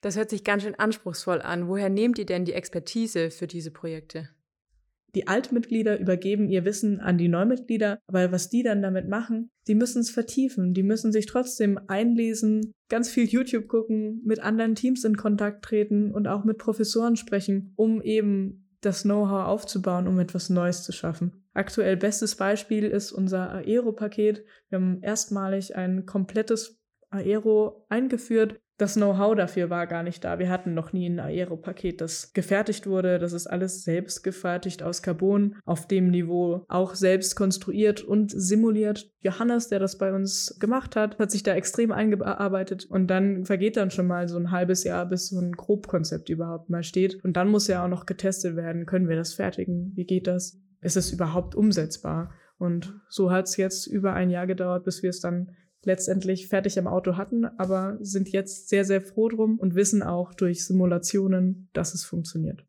Das 0.01 0.17
hört 0.17 0.31
sich 0.31 0.43
ganz 0.43 0.63
schön 0.63 0.75
anspruchsvoll 0.75 1.41
an. 1.41 1.67
Woher 1.67 1.89
nehmt 1.89 2.17
ihr 2.17 2.25
denn 2.25 2.45
die 2.45 2.53
Expertise 2.53 3.29
für 3.29 3.47
diese 3.47 3.71
Projekte? 3.71 4.29
Die 5.15 5.27
Altmitglieder 5.27 5.99
übergeben 5.99 6.47
ihr 6.47 6.63
Wissen 6.63 6.99
an 6.99 7.17
die 7.17 7.27
Neumitglieder, 7.27 7.99
aber 8.07 8.31
was 8.31 8.49
die 8.49 8.63
dann 8.63 8.81
damit 8.81 9.09
machen, 9.09 9.51
die 9.67 9.75
müssen 9.75 9.99
es 9.99 10.09
vertiefen, 10.09 10.73
die 10.73 10.83
müssen 10.83 11.11
sich 11.11 11.25
trotzdem 11.25 11.79
einlesen, 11.87 12.73
ganz 12.89 13.09
viel 13.09 13.25
YouTube 13.25 13.67
gucken, 13.67 14.21
mit 14.23 14.39
anderen 14.39 14.75
Teams 14.75 15.03
in 15.03 15.17
Kontakt 15.17 15.65
treten 15.65 16.11
und 16.11 16.27
auch 16.27 16.45
mit 16.45 16.57
Professoren 16.57 17.17
sprechen, 17.17 17.73
um 17.75 18.01
eben 18.01 18.67
das 18.79 19.03
Know-how 19.03 19.45
aufzubauen, 19.47 20.07
um 20.07 20.19
etwas 20.19 20.49
Neues 20.49 20.83
zu 20.83 20.91
schaffen. 20.91 21.43
Aktuell 21.53 21.97
bestes 21.97 22.35
Beispiel 22.35 22.85
ist 22.85 23.11
unser 23.11 23.51
Aero-Paket. 23.51 24.43
Wir 24.69 24.79
haben 24.79 25.01
erstmalig 25.01 25.75
ein 25.75 26.05
komplettes 26.05 26.81
Aero 27.09 27.85
eingeführt, 27.89 28.59
das 28.81 28.95
Know-how 28.95 29.35
dafür 29.35 29.69
war 29.69 29.85
gar 29.85 30.01
nicht 30.01 30.23
da. 30.23 30.39
Wir 30.39 30.49
hatten 30.49 30.73
noch 30.73 30.91
nie 30.91 31.07
ein 31.07 31.19
Aero-Paket, 31.19 32.01
das 32.01 32.33
gefertigt 32.33 32.87
wurde. 32.87 33.19
Das 33.19 33.31
ist 33.31 33.45
alles 33.45 33.83
selbst 33.83 34.23
gefertigt 34.23 34.81
aus 34.81 35.03
Carbon, 35.03 35.55
auf 35.65 35.87
dem 35.87 36.09
Niveau 36.09 36.65
auch 36.67 36.95
selbst 36.95 37.35
konstruiert 37.35 38.01
und 38.01 38.31
simuliert. 38.31 39.11
Johannes, 39.19 39.67
der 39.67 39.77
das 39.77 39.99
bei 39.99 40.11
uns 40.11 40.57
gemacht 40.59 40.95
hat, 40.95 41.19
hat 41.19 41.29
sich 41.29 41.43
da 41.43 41.53
extrem 41.53 41.91
eingearbeitet 41.91 42.85
und 42.85 43.07
dann 43.07 43.45
vergeht 43.45 43.77
dann 43.77 43.91
schon 43.91 44.07
mal 44.07 44.27
so 44.27 44.37
ein 44.37 44.49
halbes 44.49 44.83
Jahr, 44.83 45.05
bis 45.05 45.29
so 45.29 45.39
ein 45.39 45.51
Grobkonzept 45.51 46.29
überhaupt 46.29 46.71
mal 46.71 46.83
steht. 46.83 47.23
Und 47.23 47.37
dann 47.37 47.49
muss 47.49 47.67
ja 47.67 47.85
auch 47.85 47.89
noch 47.89 48.07
getestet 48.07 48.55
werden. 48.55 48.87
Können 48.87 49.07
wir 49.07 49.15
das 49.15 49.35
fertigen? 49.35 49.91
Wie 49.95 50.05
geht 50.05 50.25
das? 50.25 50.59
Ist 50.81 50.97
es 50.97 51.11
überhaupt 51.13 51.53
umsetzbar? 51.53 52.33
Und 52.57 52.99
so 53.09 53.31
hat 53.31 53.45
es 53.45 53.57
jetzt 53.57 53.85
über 53.85 54.13
ein 54.13 54.29
Jahr 54.29 54.47
gedauert, 54.47 54.85
bis 54.85 55.03
wir 55.03 55.11
es 55.11 55.19
dann 55.19 55.51
letztendlich 55.83 56.47
fertig 56.47 56.77
im 56.77 56.87
Auto 56.87 57.17
hatten, 57.17 57.45
aber 57.45 57.97
sind 58.01 58.29
jetzt 58.29 58.69
sehr, 58.69 58.85
sehr 58.85 59.01
froh 59.01 59.29
drum 59.29 59.59
und 59.59 59.75
wissen 59.75 60.03
auch 60.03 60.33
durch 60.33 60.65
Simulationen, 60.65 61.69
dass 61.73 61.93
es 61.93 62.05
funktioniert. 62.05 62.65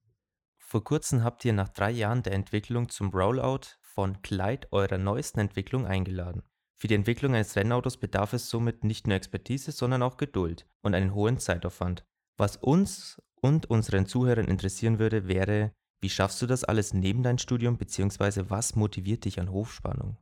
Vor 0.59 0.85
kurzem 0.85 1.23
habt 1.23 1.44
ihr 1.44 1.53
nach 1.53 1.69
drei 1.69 1.91
Jahren 1.91 2.23
der 2.23 2.32
Entwicklung 2.32 2.88
zum 2.88 3.11
Rollout 3.11 3.76
von 3.82 4.23
Clyde 4.23 4.69
eurer 4.70 4.99
neuesten 4.99 5.41
Entwicklung 5.41 5.87
eingeladen. 5.87 6.43
Für 6.76 6.88
die 6.88 6.94
Entwicklung 6.94 7.35
eines 7.35 7.55
Rennautos 7.55 7.99
bedarf 7.99 8.32
es 8.32 8.49
somit 8.49 8.82
nicht 8.82 9.06
nur 9.06 9.17
Expertise, 9.17 9.70
sondern 9.70 10.03
auch 10.03 10.17
Geduld 10.17 10.67
und 10.81 10.94
einen 10.94 11.15
hohen 11.15 11.38
Zeitaufwand. 11.38 12.05
Was 12.38 12.56
uns 12.56 13.23
und 13.41 13.69
unseren 13.69 14.06
Zuhörern 14.06 14.49
interessieren 14.49 14.99
würde, 14.99 15.29
wäre, 15.29 15.73
wie 16.00 16.08
schaffst 16.08 16.43
du 16.43 16.47
das 16.47 16.65
alles 16.65 16.94
neben 16.94 17.23
deinem 17.23 17.38
Studium, 17.38 17.76
beziehungsweise 17.76 18.50
was 18.50 18.75
motiviert 18.75 19.25
dich 19.26 19.38
an 19.38 19.53
Hochspannung? 19.53 20.17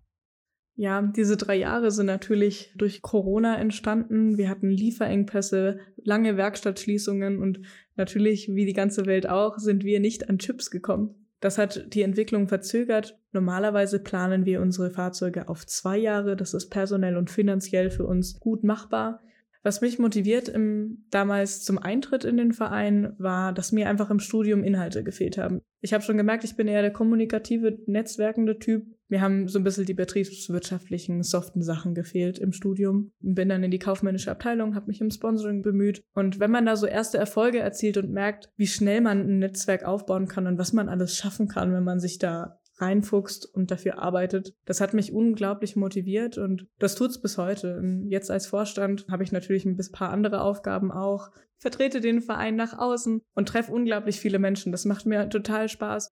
Ja, 0.80 1.02
diese 1.02 1.36
drei 1.36 1.56
Jahre 1.56 1.90
sind 1.90 2.06
natürlich 2.06 2.72
durch 2.74 3.02
Corona 3.02 3.58
entstanden. 3.58 4.38
Wir 4.38 4.48
hatten 4.48 4.70
Lieferengpässe, 4.70 5.78
lange 6.02 6.38
Werkstattschließungen 6.38 7.38
und 7.38 7.60
natürlich, 7.96 8.48
wie 8.54 8.64
die 8.64 8.72
ganze 8.72 9.04
Welt 9.04 9.28
auch, 9.28 9.58
sind 9.58 9.84
wir 9.84 10.00
nicht 10.00 10.30
an 10.30 10.38
Chips 10.38 10.70
gekommen. 10.70 11.14
Das 11.38 11.58
hat 11.58 11.92
die 11.92 12.00
Entwicklung 12.00 12.48
verzögert. 12.48 13.20
Normalerweise 13.32 13.98
planen 13.98 14.46
wir 14.46 14.62
unsere 14.62 14.90
Fahrzeuge 14.90 15.50
auf 15.50 15.66
zwei 15.66 15.98
Jahre. 15.98 16.34
Das 16.34 16.54
ist 16.54 16.70
personell 16.70 17.18
und 17.18 17.28
finanziell 17.28 17.90
für 17.90 18.06
uns 18.06 18.40
gut 18.40 18.64
machbar. 18.64 19.20
Was 19.62 19.82
mich 19.82 19.98
motiviert 19.98 20.48
im, 20.48 21.04
damals 21.10 21.62
zum 21.62 21.76
Eintritt 21.76 22.24
in 22.24 22.38
den 22.38 22.54
Verein 22.54 23.12
war, 23.18 23.52
dass 23.52 23.72
mir 23.72 23.86
einfach 23.86 24.08
im 24.08 24.18
Studium 24.18 24.64
Inhalte 24.64 25.04
gefehlt 25.04 25.36
haben. 25.36 25.60
Ich 25.82 25.92
habe 25.92 26.02
schon 26.02 26.16
gemerkt, 26.16 26.44
ich 26.44 26.56
bin 26.56 26.68
eher 26.68 26.80
der 26.80 26.94
kommunikative, 26.94 27.78
netzwerkende 27.84 28.58
Typ. 28.58 28.86
Mir 29.10 29.20
haben 29.20 29.48
so 29.48 29.58
ein 29.58 29.64
bisschen 29.64 29.86
die 29.86 29.94
betriebswirtschaftlichen, 29.94 31.22
soften 31.22 31.62
Sachen 31.62 31.94
gefehlt 31.94 32.38
im 32.38 32.52
Studium. 32.52 33.12
Bin 33.20 33.48
dann 33.48 33.64
in 33.64 33.70
die 33.70 33.78
kaufmännische 33.78 34.30
Abteilung, 34.30 34.74
habe 34.74 34.86
mich 34.86 35.00
im 35.00 35.10
Sponsoring 35.10 35.62
bemüht. 35.62 36.02
Und 36.14 36.38
wenn 36.38 36.50
man 36.50 36.64
da 36.64 36.76
so 36.76 36.86
erste 36.86 37.18
Erfolge 37.18 37.58
erzielt 37.58 37.96
und 37.96 38.12
merkt, 38.12 38.50
wie 38.56 38.68
schnell 38.68 39.00
man 39.00 39.20
ein 39.20 39.38
Netzwerk 39.40 39.84
aufbauen 39.84 40.28
kann 40.28 40.46
und 40.46 40.58
was 40.58 40.72
man 40.72 40.88
alles 40.88 41.16
schaffen 41.16 41.48
kann, 41.48 41.72
wenn 41.72 41.84
man 41.84 41.98
sich 41.98 42.18
da 42.18 42.60
reinfuchst 42.80 43.52
und 43.54 43.70
dafür 43.70 43.98
arbeitet. 43.98 44.54
Das 44.64 44.80
hat 44.80 44.94
mich 44.94 45.12
unglaublich 45.12 45.76
motiviert 45.76 46.38
und 46.38 46.66
das 46.78 46.94
tut's 46.94 47.20
bis 47.20 47.36
heute. 47.36 47.82
Jetzt 48.08 48.30
als 48.30 48.46
Vorstand 48.46 49.06
habe 49.10 49.22
ich 49.22 49.32
natürlich 49.32 49.64
ein 49.64 49.76
paar 49.92 50.10
andere 50.10 50.40
Aufgaben 50.40 50.90
auch. 50.90 51.28
Vertrete 51.58 52.00
den 52.00 52.22
Verein 52.22 52.56
nach 52.56 52.78
außen 52.78 53.20
und 53.34 53.48
treffe 53.48 53.72
unglaublich 53.72 54.18
viele 54.18 54.38
Menschen. 54.38 54.72
Das 54.72 54.86
macht 54.86 55.04
mir 55.04 55.28
total 55.28 55.68
Spaß. 55.68 56.10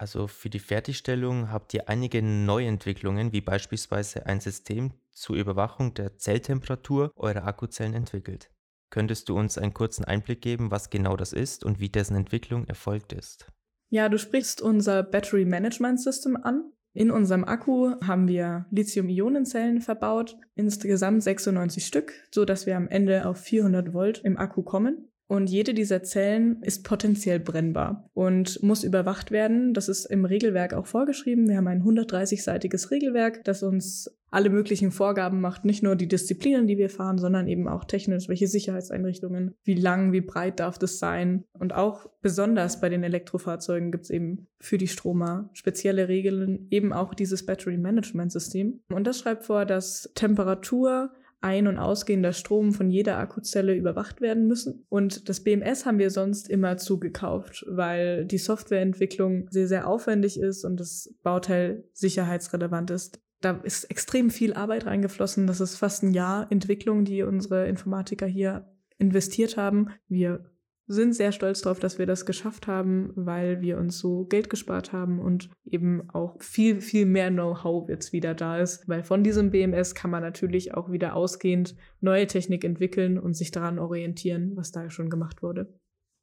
Also 0.00 0.28
für 0.28 0.48
die 0.48 0.60
Fertigstellung 0.60 1.52
habt 1.52 1.74
ihr 1.74 1.90
einige 1.90 2.22
Neuentwicklungen, 2.22 3.34
wie 3.34 3.42
beispielsweise 3.42 4.24
ein 4.24 4.40
System 4.40 4.94
zur 5.12 5.36
Überwachung 5.36 5.92
der 5.92 6.16
Zelltemperatur 6.16 7.12
eurer 7.16 7.44
Akkuzellen 7.44 7.92
entwickelt. 7.92 8.50
Könntest 8.88 9.28
du 9.28 9.36
uns 9.36 9.58
einen 9.58 9.74
kurzen 9.74 10.06
Einblick 10.06 10.40
geben, 10.40 10.70
was 10.70 10.88
genau 10.88 11.18
das 11.18 11.34
ist 11.34 11.66
und 11.66 11.80
wie 11.80 11.90
dessen 11.90 12.16
Entwicklung 12.16 12.66
erfolgt 12.66 13.12
ist? 13.12 13.52
Ja, 13.90 14.08
du 14.08 14.18
sprichst 14.18 14.62
unser 14.62 15.02
Battery 15.02 15.44
Management 15.44 16.00
System 16.00 16.38
an. 16.42 16.72
In 16.94 17.10
unserem 17.10 17.44
Akku 17.44 17.94
haben 18.00 18.26
wir 18.26 18.64
Lithium-Ionen-Zellen 18.70 19.82
verbaut, 19.82 20.38
insgesamt 20.54 21.22
96 21.22 21.84
Stück, 21.84 22.14
so 22.30 22.46
dass 22.46 22.64
wir 22.64 22.78
am 22.78 22.88
Ende 22.88 23.26
auf 23.26 23.36
400 23.40 23.92
Volt 23.92 24.22
im 24.24 24.38
Akku 24.38 24.62
kommen. 24.62 25.10
Und 25.30 25.48
jede 25.48 25.74
dieser 25.74 26.02
Zellen 26.02 26.60
ist 26.60 26.82
potenziell 26.82 27.38
brennbar 27.38 28.10
und 28.14 28.60
muss 28.64 28.82
überwacht 28.82 29.30
werden. 29.30 29.74
Das 29.74 29.88
ist 29.88 30.06
im 30.06 30.24
Regelwerk 30.24 30.74
auch 30.74 30.86
vorgeschrieben. 30.86 31.48
Wir 31.48 31.56
haben 31.56 31.68
ein 31.68 31.84
130-seitiges 31.84 32.90
Regelwerk, 32.90 33.44
das 33.44 33.62
uns 33.62 34.10
alle 34.32 34.50
möglichen 34.50 34.90
Vorgaben 34.90 35.40
macht, 35.40 35.64
nicht 35.64 35.84
nur 35.84 35.94
die 35.94 36.08
Disziplinen, 36.08 36.66
die 36.66 36.78
wir 36.78 36.90
fahren, 36.90 37.18
sondern 37.18 37.46
eben 37.46 37.68
auch 37.68 37.84
technisch, 37.84 38.28
welche 38.28 38.48
Sicherheitseinrichtungen, 38.48 39.54
wie 39.62 39.74
lang, 39.74 40.10
wie 40.12 40.20
breit 40.20 40.58
darf 40.58 40.80
das 40.80 40.98
sein. 40.98 41.44
Und 41.52 41.74
auch 41.74 42.10
besonders 42.22 42.80
bei 42.80 42.88
den 42.88 43.04
Elektrofahrzeugen 43.04 43.92
gibt 43.92 44.04
es 44.06 44.10
eben 44.10 44.48
für 44.58 44.78
die 44.78 44.88
Stromer 44.88 45.48
spezielle 45.52 46.08
Regeln, 46.08 46.66
eben 46.70 46.92
auch 46.92 47.14
dieses 47.14 47.46
Battery 47.46 47.78
Management 47.78 48.32
System. 48.32 48.80
Und 48.92 49.06
das 49.06 49.20
schreibt 49.20 49.44
vor, 49.44 49.64
dass 49.64 50.10
Temperatur, 50.16 51.12
ein- 51.40 51.66
und 51.66 51.78
ausgehender 51.78 52.32
Strom 52.32 52.72
von 52.72 52.90
jeder 52.90 53.18
Akkuzelle 53.18 53.74
überwacht 53.74 54.20
werden 54.20 54.46
müssen. 54.46 54.84
Und 54.88 55.28
das 55.28 55.40
BMS 55.40 55.86
haben 55.86 55.98
wir 55.98 56.10
sonst 56.10 56.48
immer 56.48 56.76
zugekauft, 56.76 57.64
weil 57.68 58.26
die 58.26 58.38
Softwareentwicklung 58.38 59.48
sehr, 59.50 59.66
sehr 59.66 59.88
aufwendig 59.88 60.38
ist 60.38 60.64
und 60.64 60.78
das 60.78 61.14
Bauteil 61.22 61.84
sicherheitsrelevant 61.92 62.90
ist. 62.90 63.20
Da 63.40 63.52
ist 63.62 63.84
extrem 63.84 64.28
viel 64.28 64.52
Arbeit 64.52 64.84
reingeflossen. 64.84 65.46
Das 65.46 65.60
ist 65.60 65.76
fast 65.76 66.02
ein 66.02 66.12
Jahr 66.12 66.46
Entwicklung, 66.50 67.04
die 67.04 67.22
unsere 67.22 67.68
Informatiker 67.68 68.26
hier 68.26 68.68
investiert 68.98 69.56
haben. 69.56 69.88
Wir 70.08 70.44
sind 70.92 71.14
sehr 71.14 71.30
stolz 71.30 71.62
darauf, 71.62 71.78
dass 71.78 71.98
wir 71.98 72.06
das 72.06 72.26
geschafft 72.26 72.66
haben, 72.66 73.12
weil 73.14 73.60
wir 73.60 73.78
uns 73.78 73.98
so 73.98 74.24
Geld 74.24 74.50
gespart 74.50 74.92
haben 74.92 75.20
und 75.20 75.48
eben 75.64 76.10
auch 76.10 76.42
viel, 76.42 76.80
viel 76.80 77.06
mehr 77.06 77.30
Know-how 77.30 77.88
jetzt 77.88 78.12
wieder 78.12 78.34
da 78.34 78.58
ist. 78.58 78.88
Weil 78.88 79.04
von 79.04 79.22
diesem 79.22 79.52
BMS 79.52 79.94
kann 79.94 80.10
man 80.10 80.22
natürlich 80.22 80.74
auch 80.74 80.90
wieder 80.90 81.14
ausgehend 81.14 81.76
neue 82.00 82.26
Technik 82.26 82.64
entwickeln 82.64 83.20
und 83.20 83.34
sich 83.34 83.52
daran 83.52 83.78
orientieren, 83.78 84.56
was 84.56 84.72
da 84.72 84.90
schon 84.90 85.10
gemacht 85.10 85.44
wurde. 85.44 85.72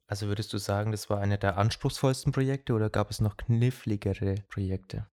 Also 0.06 0.26
würdest 0.28 0.52
du 0.52 0.58
sagen, 0.58 0.90
das 0.90 1.08
war 1.08 1.20
einer 1.20 1.38
der 1.38 1.56
anspruchsvollsten 1.56 2.32
Projekte 2.32 2.74
oder 2.74 2.90
gab 2.90 3.10
es 3.10 3.22
noch 3.22 3.38
kniffligere 3.38 4.34
Projekte? 4.48 5.06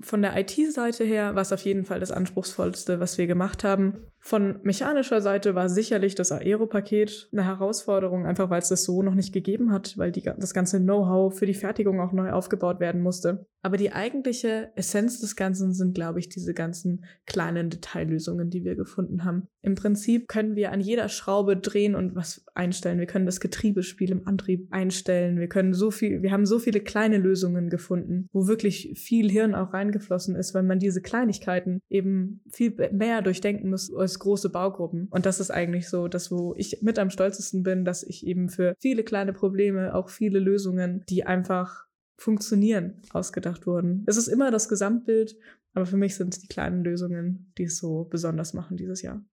Von 0.00 0.22
der 0.22 0.36
IT-Seite 0.38 1.04
her 1.04 1.34
war 1.34 1.42
es 1.42 1.52
auf 1.52 1.64
jeden 1.64 1.84
Fall 1.84 1.98
das 1.98 2.12
anspruchsvollste, 2.12 3.00
was 3.00 3.18
wir 3.18 3.26
gemacht 3.26 3.64
haben. 3.64 4.11
Von 4.24 4.60
mechanischer 4.62 5.20
Seite 5.20 5.56
war 5.56 5.68
sicherlich 5.68 6.14
das 6.14 6.30
Aero-Paket 6.30 7.28
eine 7.32 7.44
Herausforderung, 7.44 8.24
einfach 8.24 8.50
weil 8.50 8.62
es 8.62 8.68
das 8.68 8.84
so 8.84 9.02
noch 9.02 9.16
nicht 9.16 9.32
gegeben 9.32 9.72
hat, 9.72 9.98
weil 9.98 10.12
die, 10.12 10.22
das 10.22 10.54
ganze 10.54 10.80
Know-how 10.80 11.36
für 11.36 11.44
die 11.44 11.54
Fertigung 11.54 12.00
auch 12.00 12.12
neu 12.12 12.30
aufgebaut 12.30 12.78
werden 12.78 13.02
musste. 13.02 13.46
Aber 13.62 13.76
die 13.76 13.92
eigentliche 13.92 14.72
Essenz 14.74 15.20
des 15.20 15.36
Ganzen 15.36 15.72
sind, 15.72 15.94
glaube 15.94 16.18
ich, 16.18 16.28
diese 16.28 16.52
ganzen 16.52 17.04
kleinen 17.26 17.70
Detaillösungen, 17.70 18.50
die 18.50 18.64
wir 18.64 18.74
gefunden 18.74 19.24
haben. 19.24 19.48
Im 19.60 19.76
Prinzip 19.76 20.26
können 20.26 20.56
wir 20.56 20.72
an 20.72 20.80
jeder 20.80 21.08
Schraube 21.08 21.56
drehen 21.56 21.94
und 21.94 22.16
was 22.16 22.44
einstellen. 22.54 22.98
Wir 22.98 23.06
können 23.06 23.26
das 23.26 23.38
Getriebespiel 23.38 24.10
im 24.10 24.26
Antrieb 24.26 24.66
einstellen. 24.72 25.38
Wir 25.38 25.48
können 25.48 25.74
so 25.74 25.92
viel, 25.92 26.22
wir 26.22 26.32
haben 26.32 26.44
so 26.44 26.58
viele 26.58 26.80
kleine 26.80 27.18
Lösungen 27.18 27.70
gefunden, 27.70 28.28
wo 28.32 28.48
wirklich 28.48 28.94
viel 28.96 29.30
Hirn 29.30 29.54
auch 29.54 29.72
reingeflossen 29.72 30.34
ist, 30.34 30.54
weil 30.54 30.64
man 30.64 30.80
diese 30.80 31.00
Kleinigkeiten 31.00 31.80
eben 31.88 32.40
viel 32.50 32.74
mehr 32.92 33.22
durchdenken 33.22 33.70
muss 33.70 33.94
als 33.94 34.11
große 34.18 34.50
Baugruppen. 34.50 35.08
Und 35.10 35.26
das 35.26 35.40
ist 35.40 35.50
eigentlich 35.50 35.88
so 35.88 36.08
das, 36.08 36.30
wo 36.30 36.54
ich 36.56 36.82
mit 36.82 36.98
am 36.98 37.10
stolzesten 37.10 37.62
bin, 37.62 37.84
dass 37.84 38.02
ich 38.02 38.26
eben 38.26 38.48
für 38.48 38.74
viele 38.80 39.04
kleine 39.04 39.32
Probleme 39.32 39.94
auch 39.94 40.08
viele 40.08 40.38
Lösungen, 40.38 41.04
die 41.08 41.24
einfach 41.24 41.86
funktionieren, 42.18 43.02
ausgedacht 43.12 43.66
wurden. 43.66 44.04
Es 44.06 44.16
ist 44.16 44.28
immer 44.28 44.50
das 44.50 44.68
Gesamtbild, 44.68 45.36
aber 45.74 45.86
für 45.86 45.96
mich 45.96 46.14
sind 46.14 46.34
es 46.34 46.40
die 46.40 46.48
kleinen 46.48 46.84
Lösungen, 46.84 47.52
die 47.58 47.64
es 47.64 47.78
so 47.78 48.04
besonders 48.04 48.54
machen 48.54 48.76
dieses 48.76 49.02
Jahr. 49.02 49.24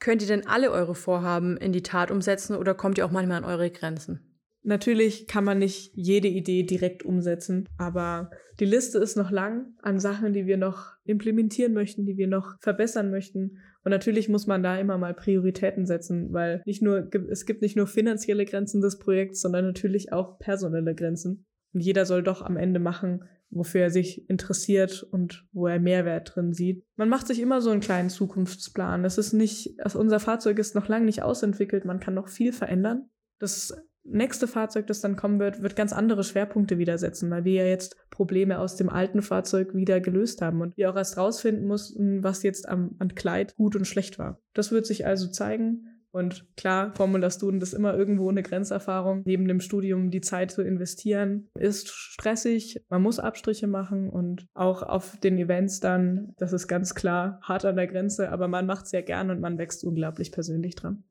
Könnt 0.00 0.20
ihr 0.22 0.28
denn 0.28 0.46
alle 0.46 0.70
eure 0.70 0.94
Vorhaben 0.94 1.56
in 1.56 1.72
die 1.72 1.82
Tat 1.82 2.10
umsetzen 2.10 2.56
oder 2.56 2.74
kommt 2.74 2.98
ihr 2.98 3.06
auch 3.06 3.10
manchmal 3.10 3.38
an 3.38 3.44
eure 3.44 3.70
Grenzen? 3.70 4.25
Natürlich 4.66 5.28
kann 5.28 5.44
man 5.44 5.60
nicht 5.60 5.92
jede 5.94 6.26
Idee 6.26 6.64
direkt 6.64 7.04
umsetzen, 7.04 7.68
aber 7.78 8.30
die 8.58 8.64
Liste 8.64 8.98
ist 8.98 9.16
noch 9.16 9.30
lang 9.30 9.74
an 9.80 10.00
Sachen, 10.00 10.32
die 10.32 10.46
wir 10.46 10.56
noch 10.56 10.94
implementieren 11.04 11.72
möchten, 11.72 12.04
die 12.04 12.16
wir 12.16 12.26
noch 12.26 12.56
verbessern 12.58 13.12
möchten. 13.12 13.58
Und 13.84 13.92
natürlich 13.92 14.28
muss 14.28 14.48
man 14.48 14.64
da 14.64 14.76
immer 14.76 14.98
mal 14.98 15.14
Prioritäten 15.14 15.86
setzen, 15.86 16.32
weil 16.32 16.62
nicht 16.66 16.82
nur, 16.82 17.08
es 17.30 17.46
gibt 17.46 17.62
nicht 17.62 17.76
nur 17.76 17.86
finanzielle 17.86 18.44
Grenzen 18.44 18.80
des 18.80 18.98
Projekts, 18.98 19.40
sondern 19.40 19.66
natürlich 19.66 20.12
auch 20.12 20.36
personelle 20.40 20.96
Grenzen. 20.96 21.46
Und 21.72 21.80
jeder 21.80 22.04
soll 22.04 22.24
doch 22.24 22.42
am 22.42 22.56
Ende 22.56 22.80
machen, 22.80 23.22
wofür 23.50 23.82
er 23.82 23.90
sich 23.90 24.28
interessiert 24.28 25.04
und 25.04 25.46
wo 25.52 25.68
er 25.68 25.78
Mehrwert 25.78 26.34
drin 26.34 26.52
sieht. 26.52 26.82
Man 26.96 27.08
macht 27.08 27.28
sich 27.28 27.38
immer 27.38 27.60
so 27.60 27.70
einen 27.70 27.80
kleinen 27.80 28.10
Zukunftsplan. 28.10 29.04
Das 29.04 29.16
ist 29.16 29.32
nicht, 29.32 29.78
also 29.78 30.00
unser 30.00 30.18
Fahrzeug 30.18 30.58
ist 30.58 30.74
noch 30.74 30.88
lange 30.88 31.04
nicht 31.04 31.22
ausentwickelt, 31.22 31.84
man 31.84 32.00
kann 32.00 32.14
noch 32.14 32.28
viel 32.28 32.52
verändern. 32.52 33.08
Das 33.38 33.72
nächste 34.08 34.46
Fahrzeug, 34.46 34.86
das 34.86 35.00
dann 35.00 35.16
kommen 35.16 35.38
wird, 35.38 35.62
wird 35.62 35.76
ganz 35.76 35.92
andere 35.92 36.24
Schwerpunkte 36.24 36.78
wieder 36.78 36.98
setzen, 36.98 37.30
weil 37.30 37.44
wir 37.44 37.64
ja 37.64 37.66
jetzt 37.66 37.96
Probleme 38.10 38.58
aus 38.58 38.76
dem 38.76 38.88
alten 38.88 39.22
Fahrzeug 39.22 39.74
wieder 39.74 40.00
gelöst 40.00 40.42
haben 40.42 40.60
und 40.60 40.76
wir 40.76 40.90
auch 40.90 40.96
erst 40.96 41.16
rausfinden 41.16 41.66
mussten, 41.66 42.22
was 42.22 42.42
jetzt 42.42 42.68
am, 42.68 42.96
an 42.98 43.14
Kleid 43.14 43.56
gut 43.56 43.76
und 43.76 43.86
schlecht 43.86 44.18
war. 44.18 44.40
Das 44.54 44.72
wird 44.72 44.86
sich 44.86 45.06
also 45.06 45.28
zeigen. 45.28 45.88
Und 46.16 46.46
klar, 46.56 46.94
Formula 46.94 47.30
Student 47.30 47.62
ist 47.62 47.74
immer 47.74 47.94
irgendwo 47.94 48.30
eine 48.30 48.42
Grenzerfahrung. 48.42 49.20
Neben 49.26 49.46
dem 49.46 49.60
Studium 49.60 50.10
die 50.10 50.22
Zeit 50.22 50.50
zu 50.50 50.62
investieren 50.62 51.50
ist 51.58 51.90
stressig. 51.90 52.82
Man 52.88 53.02
muss 53.02 53.18
Abstriche 53.18 53.66
machen 53.66 54.08
und 54.08 54.46
auch 54.54 54.82
auf 54.82 55.18
den 55.18 55.36
Events 55.36 55.78
dann, 55.80 56.32
das 56.38 56.54
ist 56.54 56.68
ganz 56.68 56.94
klar, 56.94 57.38
hart 57.42 57.66
an 57.66 57.76
der 57.76 57.86
Grenze, 57.86 58.30
aber 58.30 58.48
man 58.48 58.64
macht 58.64 58.86
es 58.86 58.92
ja 58.92 59.02
gern 59.02 59.28
und 59.28 59.40
man 59.40 59.58
wächst 59.58 59.84
unglaublich 59.84 60.32
persönlich 60.32 60.74
dran. 60.74 61.04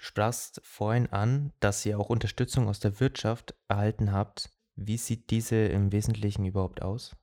Du 0.00 0.06
sprachst 0.06 0.62
vorhin 0.64 1.08
an, 1.08 1.52
dass 1.60 1.84
ihr 1.84 1.98
auch 1.98 2.08
Unterstützung 2.08 2.68
aus 2.68 2.80
der 2.80 3.00
Wirtschaft 3.00 3.54
erhalten 3.68 4.12
habt. 4.12 4.48
Wie 4.74 4.96
sieht 4.96 5.28
diese 5.28 5.56
im 5.56 5.92
Wesentlichen 5.92 6.46
überhaupt 6.46 6.80
aus? 6.80 7.14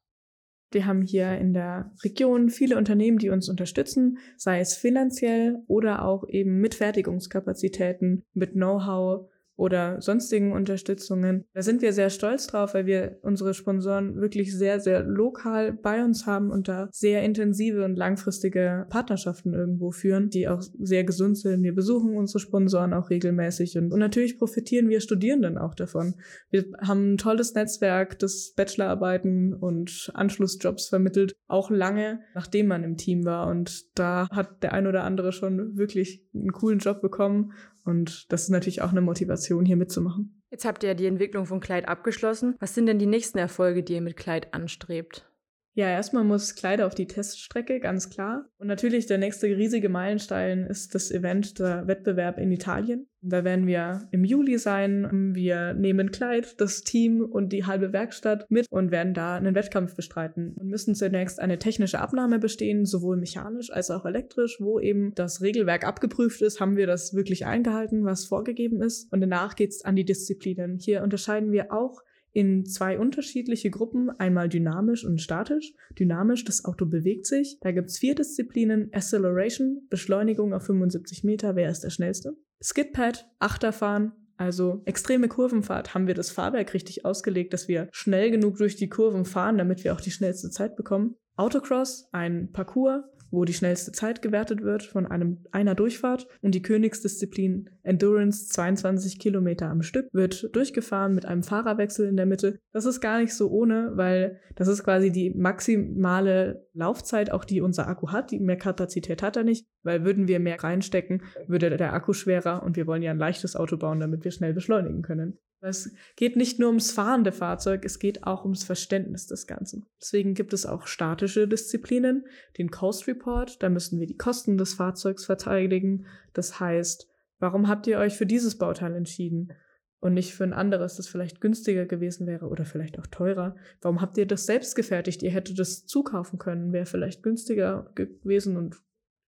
Wir 0.70 0.86
haben 0.86 1.02
hier 1.02 1.40
in 1.40 1.54
der 1.54 1.92
Region 2.04 2.52
viele 2.52 2.78
Unternehmen, 2.78 3.18
die 3.18 3.32
uns 3.32 3.50
unterstützen, 3.50 4.20
sei 4.38 4.60
es 4.60 4.76
finanziell 4.76 5.64
oder 5.66 6.06
auch 6.06 6.28
eben 6.28 6.60
mit 6.60 6.76
Fertigungskapazitäten, 6.76 8.24
mit 8.34 8.52
Know-how 8.52 9.28
oder 9.58 10.00
sonstigen 10.02 10.54
Unterstützungen. 10.54 11.44
Da 11.54 11.64
sind 11.64 11.82
wir 11.82 11.92
sehr 11.92 12.10
stolz 12.10 12.48
drauf, 12.48 12.76
weil 12.76 12.86
wir 12.86 13.18
unsere 13.24 13.54
Sponsoren 13.54 14.22
wirklich 14.22 14.56
sehr, 14.56 14.80
sehr 14.80 15.04
lokal 15.04 15.74
bei 15.74 16.04
uns 16.04 16.26
haben 16.26 16.52
und 16.52 16.68
da 16.68 16.88
sehr 16.92 17.24
intensive 17.24 17.84
und 17.84 17.96
langfristige 17.96 18.86
Partnerschaften 18.90 19.54
irgendwo 19.54 19.92
führen, 19.92 20.30
die 20.30 20.48
auch 20.48 20.62
sehr 20.62 21.04
gesund 21.04 21.38
sind. 21.38 21.64
Wir 21.64 21.74
besuchen 21.74 22.16
unsere 22.16 22.40
Sponsoren 22.40 22.94
auch 22.94 23.10
regelmäßig 23.10 23.78
und, 23.78 23.92
und 23.92 24.00
natürlich 24.00 24.38
profitieren 24.38 24.90
wir 24.90 25.02
Studierenden 25.02 25.58
auch 25.58 25.74
davon. 25.74 26.14
Wir 26.52 26.66
haben 26.80 27.14
ein 27.14 27.18
tolles 27.18 27.56
Netzwerk, 27.56 28.20
das 28.20 28.54
Bachelorarbeiten 28.56 29.56
und 29.56 30.12
Anschlussjobs 30.14 30.88
vermittelt, 30.88 31.34
auch 31.48 31.72
lange 31.72 32.20
nachdem 32.36 32.68
man 32.68 32.84
im 32.84 32.98
Team 32.98 33.26
war 33.26 33.48
und 33.48 33.98
da 33.98 34.28
hat 34.30 34.62
der 34.62 34.74
ein 34.74 34.86
oder 34.86 35.04
andere 35.04 35.32
schon 35.32 35.78
wirklich 35.78 36.24
einen 36.36 36.52
coolen 36.52 36.78
Job 36.78 37.02
bekommen 37.02 37.54
und 37.88 38.32
das 38.32 38.44
ist 38.44 38.50
natürlich 38.50 38.82
auch 38.82 38.92
eine 38.92 39.02
Motivation, 39.02 39.66
hier 39.66 39.78
mitzumachen. 39.78 40.42
Jetzt 40.50 40.66
habt 40.66 40.84
ihr 40.84 40.90
ja 40.90 40.96
die 40.96 41.06
Entwicklung 41.06 41.46
von 41.46 41.60
Kleid 41.60 41.88
abgeschlossen. 41.88 42.56
Was 42.60 42.74
sind 42.74 42.86
denn 42.86 43.00
die 43.00 43.06
nächsten 43.06 43.38
Erfolge, 43.38 43.84
die 43.84 43.94
ihr 43.94 44.02
mit 44.02 44.18
Kleid 44.18 44.54
anstrebt? 44.54 45.30
Ja, 45.78 45.90
erstmal 45.90 46.24
muss 46.24 46.56
Kleider 46.56 46.88
auf 46.88 46.96
die 46.96 47.06
Teststrecke, 47.06 47.80
ganz 47.80 48.10
klar. 48.10 48.50
Und 48.58 48.66
natürlich 48.66 49.06
der 49.06 49.20
nächste 49.20 49.46
riesige 49.46 49.90
Meilenstein 49.90 50.66
ist 50.66 50.96
das 50.96 51.12
Event, 51.12 51.60
der 51.60 51.86
Wettbewerb 51.86 52.40
in 52.40 52.52
Italien. 52.52 53.08
Da 53.22 53.44
werden 53.44 53.68
wir 53.68 54.08
im 54.10 54.24
Juli 54.24 54.58
sein. 54.58 55.36
Wir 55.36 55.76
nehmen 55.76 56.10
Kleid, 56.10 56.60
das 56.60 56.82
Team 56.82 57.22
und 57.22 57.54
die 57.54 57.66
halbe 57.66 57.94
Werkstatt 57.94 58.50
mit 58.50 58.66
und 58.72 58.90
werden 58.90 59.14
da 59.14 59.36
einen 59.36 59.54
Wettkampf 59.54 59.96
bestreiten 59.96 60.56
und 60.58 60.68
müssen 60.68 60.96
zunächst 60.96 61.40
eine 61.40 61.60
technische 61.60 62.00
Abnahme 62.00 62.40
bestehen, 62.40 62.88
sowohl 62.88 63.18
mechanisch 63.18 63.72
als 63.72 63.92
auch 63.92 64.06
elektrisch, 64.06 64.58
wo 64.60 64.80
eben 64.80 65.14
das 65.14 65.44
Regelwerk 65.44 65.86
abgeprüft 65.86 66.42
ist, 66.42 66.60
haben 66.60 66.76
wir 66.76 66.88
das 66.88 67.14
wirklich 67.14 67.46
eingehalten, 67.46 68.04
was 68.04 68.26
vorgegeben 68.26 68.82
ist. 68.82 69.14
Und 69.14 69.22
danach 69.22 69.56
geht's 69.56 69.86
an 69.86 69.96
die 69.96 70.06
Disziplinen. 70.06 70.80
Hier 70.80 71.04
unterscheiden 71.04 71.52
wir 71.52 71.72
auch 71.72 72.02
in 72.34 72.66
zwei 72.66 73.00
unterschiedliche 73.00 73.70
Gruppen, 73.70 74.10
einmal 74.10 74.50
dynamisch 74.50 75.06
und 75.06 75.22
statisch. 75.22 75.74
Dynamisch, 75.98 76.44
das 76.44 76.66
Auto 76.66 76.86
bewegt 76.86 77.26
sich. 77.26 77.58
Da 77.62 77.72
gibt's 77.72 77.98
vier 77.98 78.16
Disziplinen. 78.16 78.90
Acceleration, 78.94 79.88
Beschleunigung 79.90 80.54
auf 80.54 80.64
75 80.64 81.24
Meter, 81.24 81.56
wer 81.56 81.70
ist 81.70 81.84
der 81.84 81.90
schnellste? 81.90 82.36
Skidpad, 82.62 83.30
Achterfahren, 83.40 84.12
also 84.38 84.82
extreme 84.86 85.28
Kurvenfahrt, 85.28 85.94
haben 85.94 86.08
wir 86.08 86.14
das 86.14 86.32
Fahrwerk 86.32 86.74
richtig 86.74 87.06
ausgelegt, 87.06 87.54
dass 87.54 87.68
wir 87.68 87.90
schnell 87.92 88.32
genug 88.32 88.58
durch 88.58 88.76
die 88.76 88.90
Kurven 88.90 89.26
fahren, 89.26 89.58
damit 89.58 89.84
wir 89.84 89.94
auch 89.94 90.02
die 90.02 90.12
schnellste 90.12 90.50
Zeit 90.50 90.76
bekommen. 90.76 91.16
Autocross, 91.36 92.08
ein 92.12 92.52
Parcours, 92.52 93.04
wo 93.32 93.46
die 93.46 93.54
schnellste 93.54 93.92
Zeit 93.92 94.22
gewertet 94.22 94.62
wird 94.62 94.84
von 94.84 95.06
einem, 95.06 95.40
einer 95.52 95.76
Durchfahrt. 95.76 96.28
Und 96.42 96.56
die 96.56 96.62
Königsdisziplin 96.62 97.70
Endurance, 97.84 98.48
22 98.48 99.20
Kilometer 99.20 99.70
am 99.70 99.82
Stück, 99.82 100.08
wird 100.14 100.56
durchgefahren 100.56 101.16
mit 101.16 101.26
einem 101.26 101.44
Fahrerwechsel 101.44 102.08
in 102.08 102.18
der 102.18 102.26
Mitte. 102.26 102.60
Das 102.72 102.86
ist 102.86 103.02
gar 103.02 103.20
nicht 103.20 103.34
so 103.34 103.50
ohne, 103.50 103.92
weil 103.96 104.40
das 104.56 104.68
ist 104.68 104.84
quasi 104.84 105.12
die 105.12 105.32
maximale 105.32 106.67
Laufzeit, 106.78 107.32
auch 107.32 107.44
die 107.44 107.62
unser 107.62 107.88
Akku 107.88 108.12
hat. 108.12 108.32
Die 108.32 108.40
mehr 108.40 108.58
Kapazität 108.58 109.22
hat 109.22 109.36
er 109.36 109.44
nicht, 109.44 109.68
weil 109.84 110.06
würden 110.06 110.28
wir 110.28 110.40
mehr 110.40 110.64
reinstecken, 110.64 111.24
würde 111.48 111.76
der 111.76 111.94
Akku 111.94 112.14
schwerer 112.14 112.64
und 112.64 112.76
wir 112.76 112.88
wollen 112.88 113.04
ja 113.04 113.12
ein 113.12 113.18
leichtes 113.18 113.56
Auto 113.56 113.78
bauen, 113.78 114.00
damit 114.00 114.24
wir 114.24 114.32
schnell 114.32 114.54
beschleunigen 114.54 115.02
können. 115.02 115.40
Es 115.60 115.92
geht 116.16 116.36
nicht 116.36 116.60
nur 116.60 116.70
ums 116.70 116.92
fahrende 116.92 117.32
Fahrzeug, 117.32 117.84
es 117.84 117.98
geht 117.98 118.24
auch 118.24 118.44
ums 118.44 118.64
Verständnis 118.64 119.26
des 119.26 119.48
Ganzen. 119.48 119.88
Deswegen 120.00 120.36
gibt 120.36 120.54
es 120.54 120.68
auch 120.68 120.86
statische 120.86 121.48
Disziplinen, 121.48 122.26
den 122.60 122.70
Cost 122.70 123.08
Report, 123.08 123.62
da 123.64 123.70
müssen 123.70 124.00
wir 124.00 124.06
die 124.06 124.18
Kosten 124.18 124.58
des 124.58 124.76
Fahrzeugs 124.76 125.26
verteidigen. 125.26 126.06
Das 126.34 126.60
heißt, 126.60 127.10
warum 127.40 127.68
habt 127.68 127.88
ihr 127.88 127.98
euch 127.98 128.16
für 128.16 128.28
dieses 128.28 128.58
Bauteil 128.58 128.96
entschieden 128.96 129.52
und 130.00 130.14
nicht 130.14 130.34
für 130.34 130.44
ein 130.44 130.54
anderes, 130.54 130.96
das 130.96 131.08
vielleicht 131.08 131.42
günstiger 131.42 131.86
gewesen 131.86 132.28
wäre 132.28 132.48
oder 132.48 132.66
vielleicht 132.66 133.00
auch 133.00 133.08
teurer? 133.08 133.56
Warum 133.82 134.02
habt 134.02 134.18
ihr 134.18 134.26
das 134.26 134.46
selbst 134.46 134.76
gefertigt? 134.76 135.24
Ihr 135.24 135.32
hättet 135.32 135.60
das 135.60 135.86
zukaufen 135.86 136.40
können, 136.40 136.74
wäre 136.74 136.86
vielleicht 136.86 137.24
günstiger 137.24 137.92
gewesen 137.96 138.58
und 138.58 138.78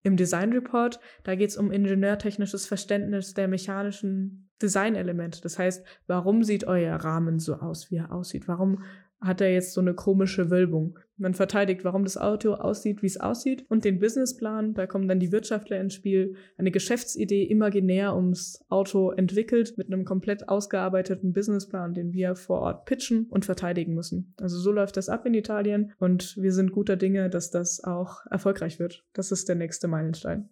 im 0.03 0.15
Design 0.15 0.53
Report, 0.53 0.99
da 1.23 1.35
geht 1.35 1.49
es 1.49 1.57
um 1.57 1.71
ingenieurtechnisches 1.71 2.65
Verständnis 2.65 3.33
der 3.33 3.49
mechanischen 3.49 4.49
Designelemente. 4.61 5.41
Das 5.41 5.59
heißt, 5.59 5.85
warum 6.07 6.43
sieht 6.43 6.65
euer 6.65 6.95
Rahmen 6.95 7.39
so 7.39 7.55
aus, 7.55 7.91
wie 7.91 7.97
er 7.97 8.11
aussieht? 8.11 8.47
Warum 8.47 8.83
hat 9.21 9.41
er 9.41 9.51
jetzt 9.51 9.73
so 9.73 9.81
eine 9.81 9.93
komische 9.93 10.49
Wölbung. 10.49 10.99
Man 11.17 11.33
verteidigt, 11.33 11.83
warum 11.83 12.03
das 12.03 12.17
Auto 12.17 12.53
aussieht, 12.53 13.01
wie 13.01 13.07
es 13.07 13.19
aussieht 13.19 13.65
und 13.69 13.83
den 13.83 13.99
Businessplan, 13.99 14.73
da 14.73 14.87
kommen 14.87 15.09
dann 15.09 15.19
die 15.19 15.33
Wirtschaftler 15.33 15.79
ins 15.79 15.93
Spiel, 15.93 16.35
eine 16.57 16.71
Geschäftsidee 16.71 17.43
imaginär 17.43 18.15
ums 18.15 18.63
Auto 18.69 19.11
entwickelt 19.11 19.77
mit 19.77 19.87
einem 19.87 20.05
komplett 20.05 20.47
ausgearbeiteten 20.47 21.33
Businessplan, 21.33 21.93
den 21.93 22.13
wir 22.13 22.35
vor 22.35 22.61
Ort 22.61 22.85
pitchen 22.85 23.27
und 23.29 23.43
verteidigen 23.43 23.93
müssen. 23.93 24.33
Also 24.37 24.57
so 24.57 24.71
läuft 24.71 24.95
das 24.95 25.09
ab 25.09 25.25
in 25.25 25.33
Italien 25.33 25.91
und 25.99 26.37
wir 26.37 26.53
sind 26.53 26.71
guter 26.71 26.95
Dinge, 26.95 27.29
dass 27.29 27.51
das 27.51 27.83
auch 27.83 28.25
erfolgreich 28.31 28.79
wird. 28.79 29.05
Das 29.13 29.31
ist 29.33 29.49
der 29.49 29.55
nächste 29.55 29.89
Meilenstein. 29.89 30.49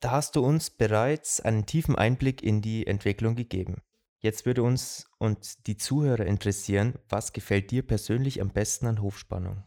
Da 0.00 0.12
hast 0.12 0.36
du 0.36 0.44
uns 0.44 0.70
bereits 0.70 1.40
einen 1.40 1.66
tiefen 1.66 1.96
Einblick 1.96 2.42
in 2.42 2.62
die 2.62 2.86
Entwicklung 2.86 3.34
gegeben. 3.34 3.82
Jetzt 4.20 4.46
würde 4.46 4.62
uns 4.62 5.06
und 5.18 5.66
die 5.66 5.76
Zuhörer 5.76 6.26
interessieren, 6.26 6.94
was 7.08 7.32
gefällt 7.32 7.70
dir 7.70 7.82
persönlich 7.82 8.40
am 8.40 8.50
besten 8.50 8.86
an 8.86 9.00
Hofspannung? 9.00 9.62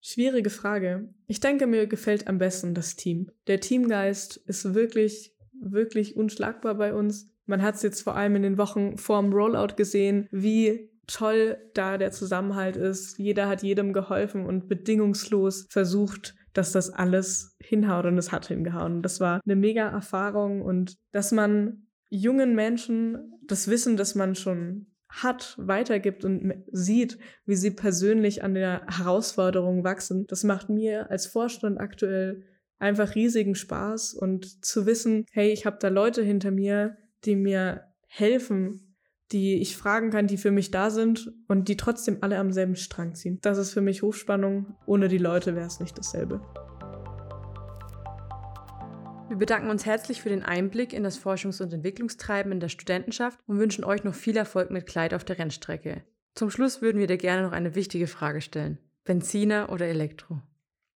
Schwierige 0.00 0.50
Frage. 0.50 1.08
Ich 1.26 1.40
denke, 1.40 1.66
mir 1.66 1.86
gefällt 1.86 2.26
am 2.26 2.38
besten 2.38 2.74
das 2.74 2.96
Team. 2.96 3.30
Der 3.46 3.60
Teamgeist 3.60 4.36
ist 4.36 4.74
wirklich, 4.74 5.34
wirklich 5.60 6.16
unschlagbar 6.16 6.74
bei 6.74 6.92
uns. 6.92 7.30
Man 7.46 7.62
hat 7.62 7.76
es 7.76 7.82
jetzt 7.82 8.02
vor 8.02 8.16
allem 8.16 8.36
in 8.36 8.42
den 8.42 8.58
Wochen 8.58 8.98
vorm 8.98 9.32
Rollout 9.32 9.76
gesehen, 9.76 10.28
wie 10.32 10.90
toll 11.06 11.56
da 11.74 11.98
der 11.98 12.10
Zusammenhalt 12.10 12.76
ist. 12.76 13.18
Jeder 13.18 13.48
hat 13.48 13.62
jedem 13.62 13.92
geholfen 13.92 14.44
und 14.44 14.68
bedingungslos 14.68 15.66
versucht, 15.70 16.34
dass 16.52 16.72
das 16.72 16.90
alles 16.90 17.56
hinhaut 17.60 18.04
und 18.04 18.18
es 18.18 18.32
hat 18.32 18.46
hingehauen. 18.46 19.02
Das 19.02 19.20
war 19.20 19.40
eine 19.44 19.56
mega 19.56 19.88
Erfahrung 19.88 20.62
und 20.62 20.96
dass 21.12 21.32
man 21.32 21.86
jungen 22.12 22.54
Menschen 22.54 23.38
das 23.46 23.68
Wissen, 23.68 23.96
das 23.96 24.14
man 24.14 24.34
schon 24.34 24.86
hat, 25.08 25.54
weitergibt 25.58 26.24
und 26.24 26.54
sieht, 26.70 27.18
wie 27.46 27.56
sie 27.56 27.70
persönlich 27.70 28.42
an 28.42 28.54
der 28.54 28.86
Herausforderung 28.86 29.82
wachsen. 29.82 30.26
Das 30.26 30.44
macht 30.44 30.68
mir 30.68 31.10
als 31.10 31.26
Vorstand 31.26 31.80
aktuell 31.80 32.44
einfach 32.78 33.14
riesigen 33.14 33.54
Spaß 33.54 34.14
und 34.14 34.64
zu 34.64 34.86
wissen, 34.86 35.24
hey, 35.32 35.52
ich 35.52 35.64
habe 35.66 35.78
da 35.80 35.88
Leute 35.88 36.22
hinter 36.22 36.50
mir, 36.50 36.96
die 37.24 37.36
mir 37.36 37.84
helfen, 38.06 38.96
die 39.32 39.60
ich 39.62 39.76
fragen 39.76 40.10
kann, 40.10 40.26
die 40.26 40.36
für 40.36 40.50
mich 40.50 40.70
da 40.70 40.90
sind 40.90 41.32
und 41.48 41.68
die 41.68 41.76
trotzdem 41.76 42.18
alle 42.20 42.38
am 42.38 42.52
selben 42.52 42.76
Strang 42.76 43.14
ziehen. 43.14 43.38
Das 43.40 43.56
ist 43.56 43.72
für 43.72 43.80
mich 43.80 44.02
Hochspannung. 44.02 44.76
Ohne 44.86 45.08
die 45.08 45.18
Leute 45.18 45.54
wäre 45.54 45.66
es 45.66 45.80
nicht 45.80 45.96
dasselbe. 45.96 46.42
Wir 49.32 49.38
bedanken 49.38 49.70
uns 49.70 49.86
herzlich 49.86 50.20
für 50.20 50.28
den 50.28 50.42
Einblick 50.42 50.92
in 50.92 51.04
das 51.04 51.18
Forschungs- 51.18 51.62
und 51.62 51.72
Entwicklungstreiben 51.72 52.52
in 52.52 52.60
der 52.60 52.68
Studentenschaft 52.68 53.40
und 53.46 53.58
wünschen 53.58 53.82
euch 53.82 54.04
noch 54.04 54.12
viel 54.12 54.36
Erfolg 54.36 54.70
mit 54.70 54.84
Kleid 54.84 55.14
auf 55.14 55.24
der 55.24 55.38
Rennstrecke. 55.38 56.02
Zum 56.34 56.50
Schluss 56.50 56.82
würden 56.82 56.98
wir 56.98 57.06
dir 57.06 57.16
gerne 57.16 57.40
noch 57.40 57.52
eine 57.52 57.74
wichtige 57.74 58.08
Frage 58.08 58.42
stellen. 58.42 58.76
Benziner 59.04 59.72
oder 59.72 59.86
Elektro? 59.86 60.42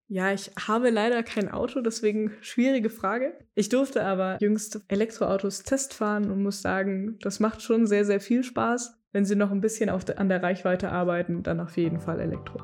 Ja, 0.09 0.33
ich 0.33 0.51
habe 0.67 0.91
leider 0.91 1.23
kein 1.23 1.49
Auto, 1.49 1.81
deswegen 1.81 2.33
schwierige 2.41 2.91
Frage. 2.91 3.39
Ich 3.55 3.69
durfte 3.69 4.03
aber 4.03 4.39
jüngst 4.41 4.81
Elektroautos 4.89 5.63
testfahren 5.63 6.29
und 6.29 6.43
muss 6.43 6.61
sagen, 6.61 7.17
das 7.21 7.39
macht 7.39 7.63
schon 7.63 7.87
sehr, 7.87 8.05
sehr 8.05 8.19
viel 8.19 8.43
Spaß. 8.43 8.99
Wenn 9.13 9.25
sie 9.25 9.37
noch 9.37 9.53
ein 9.53 9.61
bisschen 9.61 9.97
de 9.97 10.17
an 10.17 10.29
der 10.29 10.43
Reichweite 10.43 10.91
arbeiten, 10.91 11.45
dann 11.45 11.61
auf 11.61 11.77
jeden 11.77 12.01
Fall 12.01 12.19
Elektro. 12.19 12.59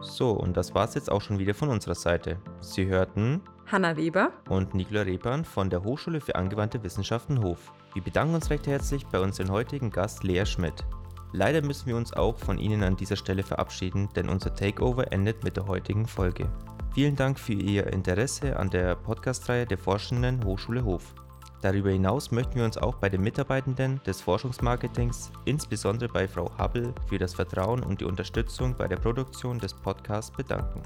So, 0.00 0.30
und 0.30 0.56
das 0.56 0.74
war's 0.74 0.94
jetzt 0.94 1.12
auch 1.12 1.20
schon 1.20 1.38
wieder 1.38 1.52
von 1.52 1.68
unserer 1.68 1.94
Seite. 1.94 2.38
Sie 2.60 2.86
hörten 2.86 3.42
Hanna 3.68 3.96
Weber 3.96 4.30
und 4.48 4.74
Nikola 4.74 5.02
Repan 5.02 5.44
von 5.44 5.68
der 5.68 5.82
Hochschule 5.82 6.20
für 6.20 6.36
angewandte 6.36 6.84
Wissenschaften 6.84 7.42
Hof. 7.42 7.72
Wir 7.94 8.02
bedanken 8.02 8.36
uns 8.36 8.48
recht 8.48 8.68
herzlich 8.68 9.04
bei 9.06 9.18
unserem 9.18 9.50
heutigen 9.50 9.90
Gast 9.90 10.22
Lea 10.22 10.46
Schmidt. 10.46 10.84
Leider 11.32 11.62
müssen 11.62 11.88
wir 11.88 11.96
uns 11.96 12.12
auch 12.12 12.38
von 12.38 12.58
Ihnen 12.58 12.84
an 12.84 12.94
dieser 12.94 13.16
Stelle 13.16 13.42
verabschieden, 13.42 14.08
denn 14.14 14.28
unser 14.28 14.54
Takeover 14.54 15.12
endet 15.12 15.42
mit 15.42 15.56
der 15.56 15.66
heutigen 15.66 16.06
Folge. 16.06 16.48
Vielen 16.94 17.16
Dank 17.16 17.40
für 17.40 17.54
Ihr 17.54 17.88
Interesse 17.88 18.56
an 18.56 18.70
der 18.70 18.94
Podcast-Reihe 18.94 19.66
der 19.66 19.78
Forschenden 19.78 20.44
Hochschule 20.44 20.84
Hof. 20.84 21.12
Darüber 21.60 21.90
hinaus 21.90 22.30
möchten 22.30 22.54
wir 22.54 22.64
uns 22.64 22.78
auch 22.78 22.94
bei 22.94 23.08
den 23.08 23.22
Mitarbeitenden 23.22 24.00
des 24.06 24.20
Forschungsmarketings, 24.20 25.32
insbesondere 25.44 26.08
bei 26.12 26.28
Frau 26.28 26.52
Hubble, 26.56 26.94
für 27.08 27.18
das 27.18 27.34
Vertrauen 27.34 27.82
und 27.82 28.00
die 28.00 28.04
Unterstützung 28.04 28.76
bei 28.76 28.86
der 28.86 28.96
Produktion 28.96 29.58
des 29.58 29.74
Podcasts 29.74 30.30
bedanken. 30.30 30.82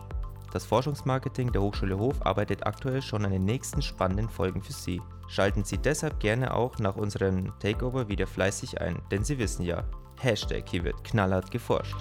Das 0.53 0.65
Forschungsmarketing 0.65 1.53
der 1.53 1.63
Hochschule 1.63 1.97
Hof 1.99 2.27
arbeitet 2.27 2.67
aktuell 2.67 3.03
schon 3.03 3.25
an 3.25 3.31
den 3.31 3.45
nächsten 3.45 3.83
spannenden 3.83 4.29
Folgen 4.29 4.63
für 4.63 4.73
Sie. 4.73 5.01
Schalten 5.29 5.63
Sie 5.63 5.79
deshalb 5.79 6.19
gerne 6.19 6.53
auch 6.53 6.79
nach 6.79 6.97
unserem 6.97 7.53
Takeover 7.61 8.09
wieder 8.09 8.27
fleißig 8.27 8.81
ein, 8.81 9.01
denn 9.13 9.23
Sie 9.23 9.39
wissen 9.39 9.65
ja, 9.65 9.85
Hashtag 10.19 10.69
hier 10.69 10.83
wird 10.83 11.05
knallhart 11.05 11.53
geforscht. 11.53 11.97